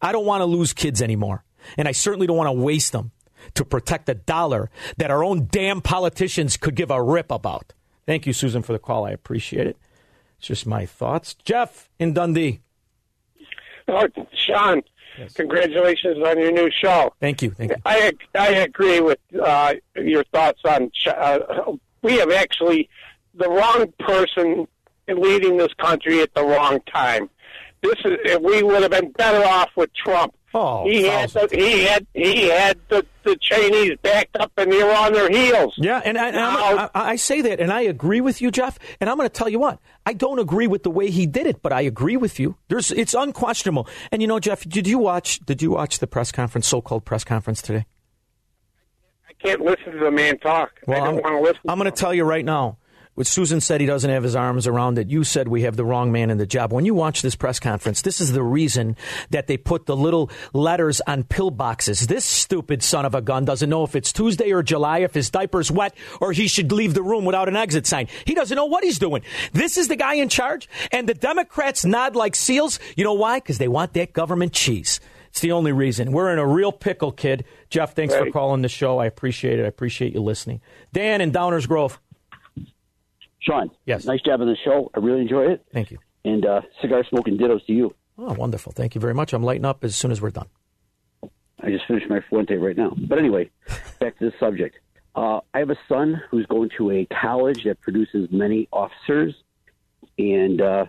[0.02, 1.44] I don't want to lose kids anymore,
[1.78, 3.12] and I certainly don't want to waste them
[3.54, 7.74] to protect a dollar that our own damn politicians could give a rip about.
[8.06, 9.06] Thank you, Susan, for the call.
[9.06, 9.78] I appreciate it.
[10.38, 11.34] It's just my thoughts.
[11.34, 12.62] Jeff in Dundee.
[13.88, 14.82] Oh, Shaun,
[15.18, 15.34] yes.
[15.34, 17.14] congratulations on your new show.
[17.20, 17.52] Thank you.
[17.52, 17.78] Thank you.
[17.86, 20.92] I I agree with uh, your thoughts on.
[21.06, 22.90] Uh, we have actually
[23.34, 24.68] the wrong person
[25.08, 27.30] leading this country at the wrong time.
[27.82, 30.34] This is we would have been better off with Trump.
[30.54, 34.82] Oh, he had the, he had he had the, the Chinese backed up and they
[34.82, 35.74] were on their heels.
[35.78, 38.80] Yeah, and, I, and I, I say that, and I agree with you, Jeff.
[39.02, 41.48] And I'm going to tell you what I don't agree with the way he did
[41.48, 42.58] it, but I agree with you.
[42.68, 43.88] There's it's unquestionable.
[44.12, 47.06] And you know, Jeff, did you watch did you watch the press conference, so called
[47.06, 47.86] press conference today?
[49.28, 50.80] I can't listen to the man talk.
[50.88, 51.62] Well, I don't I'm, want to listen.
[51.68, 52.78] I'm going to tell you right now.
[53.16, 55.10] What Susan said he doesn't have his arms around it.
[55.10, 56.74] You said we have the wrong man in the job.
[56.74, 58.98] When you watch this press conference, this is the reason
[59.30, 62.08] that they put the little letters on pill boxes.
[62.08, 65.30] This stupid son of a gun doesn't know if it's Tuesday or July, if his
[65.30, 68.10] diaper's wet, or he should leave the room without an exit sign.
[68.26, 69.22] He doesn't know what he's doing.
[69.54, 72.80] This is the guy in charge, and the Democrats nod like seals.
[72.98, 73.40] You know why?
[73.40, 75.00] Because they want that government cheese.
[75.30, 76.12] It's the only reason.
[76.12, 77.44] We're in a real pickle, kid.
[77.70, 78.26] Jeff, thanks right.
[78.26, 79.00] for calling the show.
[79.00, 79.64] I appreciate it.
[79.64, 80.62] I appreciate you listening.
[80.94, 82.00] Dan in Downers Grove.
[83.46, 84.90] Shaun, yes, nice job on the show.
[84.96, 85.66] I really enjoy it.
[85.72, 86.00] Thank you.
[86.24, 87.96] And uh, cigar smoking dittos to you.
[88.18, 88.72] Oh, wonderful.
[88.72, 89.34] Thank you very much.
[89.34, 90.48] I'm lighting up as soon as we're done.
[91.62, 92.96] I just finished my Fuente right now.
[92.98, 93.50] But anyway,
[94.00, 94.78] back to the subject.
[95.16, 99.34] Uh, I have a son who's going to a college that produces many officers,
[100.18, 100.86] and uh,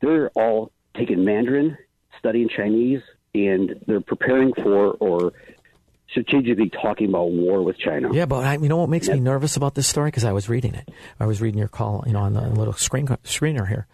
[0.00, 1.76] they're all taking Mandarin,
[2.18, 3.00] studying Chinese,
[3.34, 5.32] and they're preparing for or
[6.14, 8.14] strategically talking about war with China.
[8.14, 10.08] Yeah, but I, you know what makes me nervous about this story?
[10.08, 10.88] Because I was reading it.
[11.18, 13.88] I was reading your call, you know, on the little screen screener here.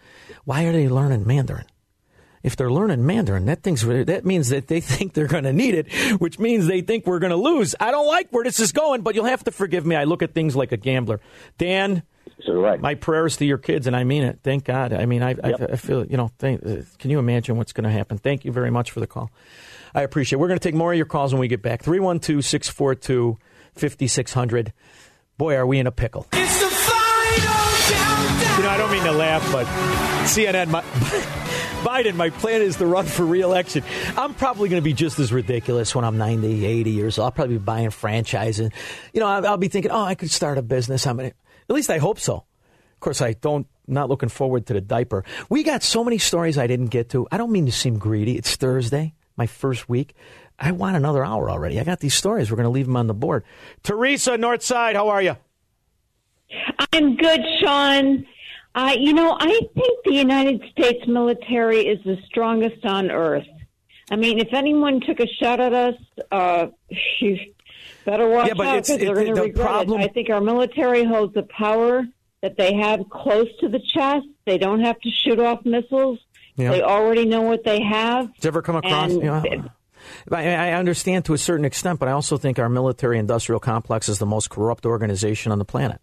[0.45, 1.65] Why are they learning Mandarin?
[2.43, 5.73] If they're learning Mandarin, that thing's that means that they think they're going to need
[5.73, 5.91] it,
[6.21, 7.73] which means they think we're going to lose.
[7.79, 9.95] I don't like where this is going, but you'll have to forgive me.
[9.95, 11.21] I look at things like a gambler.
[11.57, 12.03] Dan,
[12.45, 12.79] so right.
[12.79, 14.39] my prayers to your kids, and I mean it.
[14.43, 14.93] Thank God.
[14.93, 15.61] I mean, I, yep.
[15.61, 16.31] I, I feel you know.
[16.37, 16.61] Thank,
[16.99, 18.19] can you imagine what's going to happen?
[18.19, 19.31] Thank you very much for the call.
[19.93, 20.39] I appreciate it.
[20.39, 21.83] We're going to take more of your calls when we get back.
[21.83, 23.37] 312 642
[23.75, 24.73] 5600.
[25.37, 26.27] Boy, are we in a pickle.
[26.33, 26.39] You
[28.63, 29.65] know, I don't mean to laugh, but
[30.27, 30.81] CNN, my,
[31.83, 33.83] Biden, my plan is to run for reelection.
[34.17, 37.25] I'm probably going to be just as ridiculous when I'm 90, 80 years old.
[37.25, 38.69] I'll probably be buying franchises.
[39.13, 41.07] You know, I'll, I'll be thinking, oh, I could start a business.
[41.07, 42.35] I'm gonna, at least I hope so.
[42.35, 43.67] Of course, I don't.
[43.87, 45.25] Not looking forward to the diaper.
[45.49, 47.27] We got so many stories I didn't get to.
[47.31, 48.37] I don't mean to seem greedy.
[48.37, 50.13] It's Thursday my first week.
[50.59, 51.79] I want another hour already.
[51.79, 52.51] I got these stories.
[52.51, 53.43] We're going to leave them on the board.
[53.81, 55.35] Teresa, Northside, how are you?
[56.93, 58.27] I'm good, Shaun.
[58.75, 63.47] Uh, you know, I think the United States military is the strongest on earth.
[64.11, 65.95] I mean, if anyone took a shot at us,
[66.31, 66.67] uh,
[67.19, 67.39] you
[68.05, 70.01] better watch yeah, out because they're going to the regret problem...
[70.01, 70.03] it.
[70.03, 72.03] I think our military holds the power
[72.43, 74.27] that they have close to the chest.
[74.45, 76.19] They don't have to shoot off missiles.
[76.57, 78.33] They already know what they have.
[78.35, 79.11] Did you ever come across?
[79.11, 79.69] And- you know,
[80.31, 84.09] I, I understand to a certain extent, but I also think our military industrial complex
[84.09, 86.01] is the most corrupt organization on the planet.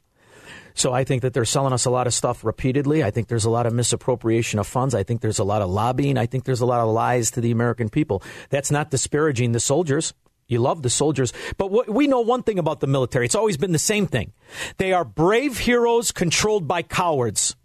[0.75, 3.03] So I think that they're selling us a lot of stuff repeatedly.
[3.03, 4.95] I think there's a lot of misappropriation of funds.
[4.95, 6.17] I think there's a lot of lobbying.
[6.17, 8.23] I think there's a lot of lies to the American people.
[8.51, 10.15] That's not disparaging the soldiers.
[10.47, 11.33] You love the soldiers.
[11.59, 13.25] But what, we know one thing about the military.
[13.25, 14.33] It's always been the same thing.
[14.77, 17.57] They are brave heroes controlled by cowards.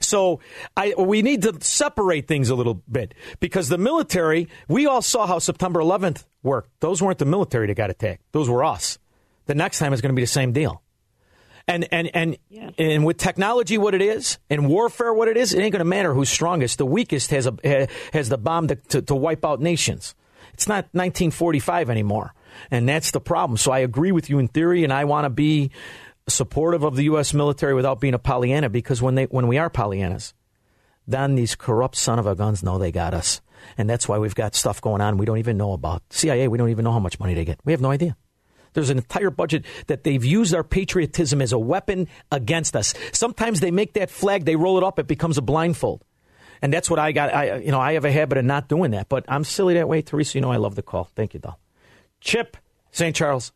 [0.00, 0.40] So
[0.76, 5.26] I, we need to separate things a little bit because the military, we all saw
[5.26, 6.70] how September 11th worked.
[6.80, 8.22] Those weren't the military that got attacked.
[8.32, 8.98] Those were us.
[9.46, 10.82] The next time is going to be the same deal.
[11.66, 12.36] And and and
[12.76, 15.86] and with technology, what it is, and warfare, what it is, it ain't going to
[15.86, 16.76] matter who's strongest.
[16.76, 20.14] The weakest has a has the bomb to, to, to wipe out nations.
[20.52, 22.34] It's not 1945 anymore,
[22.70, 23.56] and that's the problem.
[23.56, 25.70] So I agree with you in theory, and I want to be
[26.26, 27.34] supportive of the U.S.
[27.34, 30.32] military without being a Pollyanna, because when they when we are Pollyannas,
[31.06, 33.40] then these corrupt son of a guns know they got us,
[33.76, 36.02] and that's why we've got stuff going on we don't even know about.
[36.10, 37.60] CIA, we don't even know how much money they get.
[37.64, 38.16] We have no idea.
[38.74, 42.92] There's an entire budget that they've used our patriotism as a weapon against us.
[43.12, 46.04] Sometimes they make that flag, they roll it up, it becomes a blindfold.
[46.60, 47.32] And that's what I got.
[47.32, 49.88] I, you know, I have a habit of not doing that, but I'm silly that
[49.88, 50.02] way.
[50.02, 51.10] Teresa, you know, I love the call.
[51.14, 51.58] Thank you, doll.
[52.20, 52.56] Chip,
[52.90, 53.14] St.
[53.14, 53.52] Charles.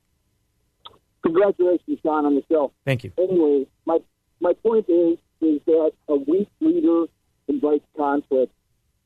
[1.23, 2.73] Congratulations, John, on the show.
[2.85, 3.12] Thank you.
[3.19, 3.99] Anyway, my
[4.41, 7.05] my point is is that a weak leader
[7.49, 8.53] invites conflict,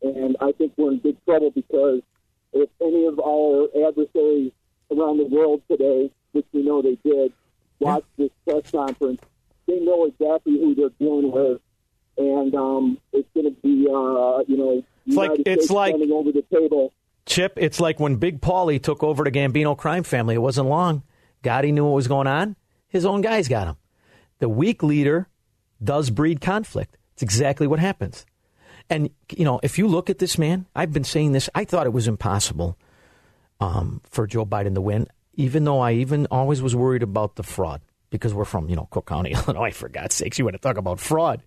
[0.02, 2.00] and I think we're in big trouble because
[2.52, 4.52] if any of our adversaries
[4.90, 7.32] around the world today, which we know they did,
[7.80, 9.20] watch this press conference,
[9.66, 11.60] they know exactly who they're dealing with,
[12.18, 16.30] and um, it's going to be, uh, you know, It's like- it's States like- over
[16.32, 16.92] the table.
[17.24, 20.34] Chip, it's like when Big Paulie took over the Gambino crime family.
[20.34, 21.04] It wasn't long.
[21.42, 22.56] Gotti knew what was going on.
[22.88, 23.76] His own guys got him.
[24.38, 25.28] The weak leader
[25.82, 26.96] does breed conflict.
[27.14, 28.26] It's exactly what happens.
[28.90, 31.86] And, you know, if you look at this man, I've been saying this, I thought
[31.86, 32.76] it was impossible
[33.60, 37.42] um, for Joe Biden to win, even though I even always was worried about the
[37.42, 37.80] fraud
[38.10, 40.38] because we're from, you know, Cook County, Illinois, for God's sakes.
[40.38, 41.42] You want to talk about fraud.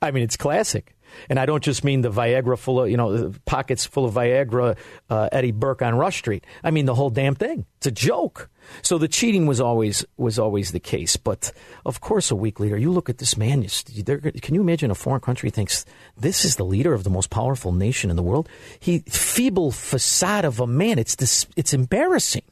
[0.00, 0.94] I mean, it's classic.
[1.28, 4.76] And I don't just mean the Viagra full of, you know, pockets full of Viagra,
[5.10, 6.44] uh, Eddie Burke on Rush Street.
[6.64, 7.66] I mean, the whole damn thing.
[7.78, 8.48] It's a joke.
[8.82, 11.16] So the cheating was always was always the case.
[11.16, 11.52] But
[11.84, 12.76] of course, a weak leader.
[12.76, 13.66] You look at this man.
[13.66, 15.84] Can you imagine a foreign country thinks
[16.16, 18.48] this is the leader of the most powerful nation in the world?
[18.78, 20.98] He feeble facade of a man.
[20.98, 21.46] It's this.
[21.56, 22.42] It's embarrassing.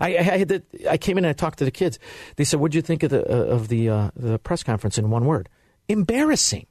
[0.00, 1.98] I, I I came in and I talked to the kids.
[2.36, 4.98] They said, "What would you think of the uh, of the uh, the press conference?"
[4.98, 5.48] In one word,
[5.88, 6.66] embarrassing.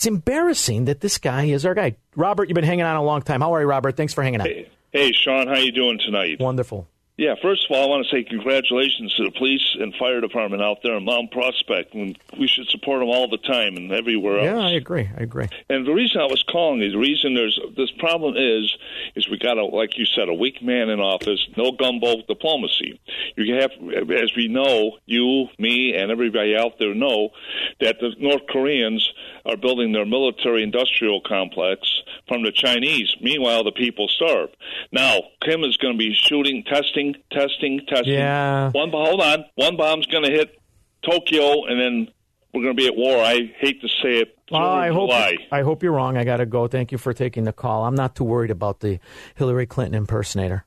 [0.00, 1.94] It's embarrassing that this guy is our guy.
[2.16, 3.42] Robert, you've been hanging on a long time.
[3.42, 3.98] How are you, Robert?
[3.98, 4.46] Thanks for hanging on.
[4.46, 6.40] Hey, Shaun, how you doing tonight?
[6.40, 6.88] Wonderful.
[7.20, 10.62] Yeah, first of all, I want to say congratulations to the police and fire department
[10.62, 11.92] out there in Mount Prospect.
[11.92, 14.46] And we should support them all the time and everywhere else.
[14.46, 15.06] Yeah, I agree.
[15.18, 15.46] I agree.
[15.68, 18.74] And the reason I was calling is the reason there's this problem is
[19.16, 22.98] is we got a like you said a weak man in office, no gunboat diplomacy.
[23.36, 23.72] You have,
[24.10, 27.32] as we know, you, me, and everybody out there know
[27.80, 29.12] that the North Koreans
[29.44, 33.14] are building their military-industrial complex from the Chinese.
[33.20, 34.50] Meanwhile, the people starve.
[34.92, 38.14] Now, Kim is going to be shooting, testing, testing, testing.
[38.14, 38.70] Yeah.
[38.70, 39.44] One, hold on.
[39.54, 40.58] One bomb's going to hit
[41.02, 42.14] Tokyo, and then
[42.52, 43.22] we're going to be at war.
[43.22, 44.36] I hate to say it.
[44.52, 45.36] Oh, I hope July.
[45.52, 46.16] I hope you're wrong.
[46.16, 46.66] I got to go.
[46.66, 47.84] Thank you for taking the call.
[47.84, 48.98] I'm not too worried about the
[49.36, 50.64] Hillary Clinton impersonator.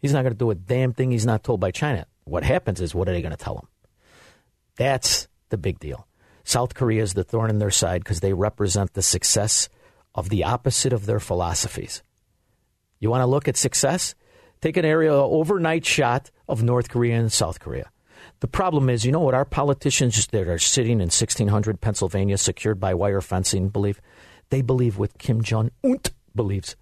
[0.00, 2.06] He's not going to do a damn thing he's not told by China.
[2.24, 3.68] What happens is, what are they going to tell him?
[4.76, 6.06] That's the big deal.
[6.44, 9.68] South Korea is the thorn in their side because they represent the success
[10.14, 12.02] of the opposite of their philosophies.
[13.00, 14.14] You want to look at success?
[14.60, 17.90] Take an area overnight shot of North Korea and South Korea.
[18.40, 22.80] The problem is, you know what our politicians that are sitting in 1600 Pennsylvania, secured
[22.80, 24.00] by wire fencing, believe?
[24.50, 26.00] They believe what Kim Jong Un
[26.34, 26.76] believes.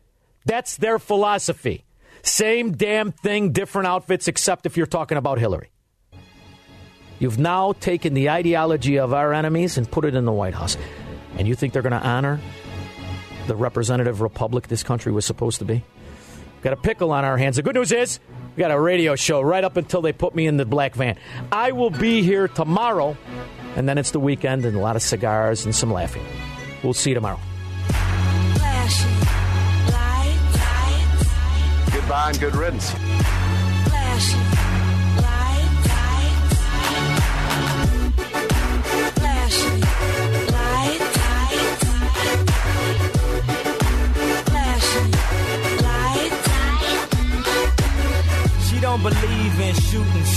[0.45, 1.85] That's their philosophy.
[2.23, 5.71] Same damn thing, different outfits, except if you're talking about Hillary.
[7.19, 10.77] You've now taken the ideology of our enemies and put it in the White House.
[11.39, 12.41] And you think they're going to honor
[13.47, 15.85] the representative republic this country was supposed to be?
[16.67, 17.55] Got a pickle on our hands.
[17.55, 18.19] The good news is
[18.57, 21.17] we got a radio show right up until they put me in the black van.
[21.53, 23.17] I will be here tomorrow,
[23.77, 26.25] and then it's the weekend and a lot of cigars and some laughing.
[26.83, 27.39] We'll see you tomorrow.
[31.93, 32.91] Goodbye and good riddance.
[34.19, 34.56] She
[48.87, 50.37] don't believe in shooting.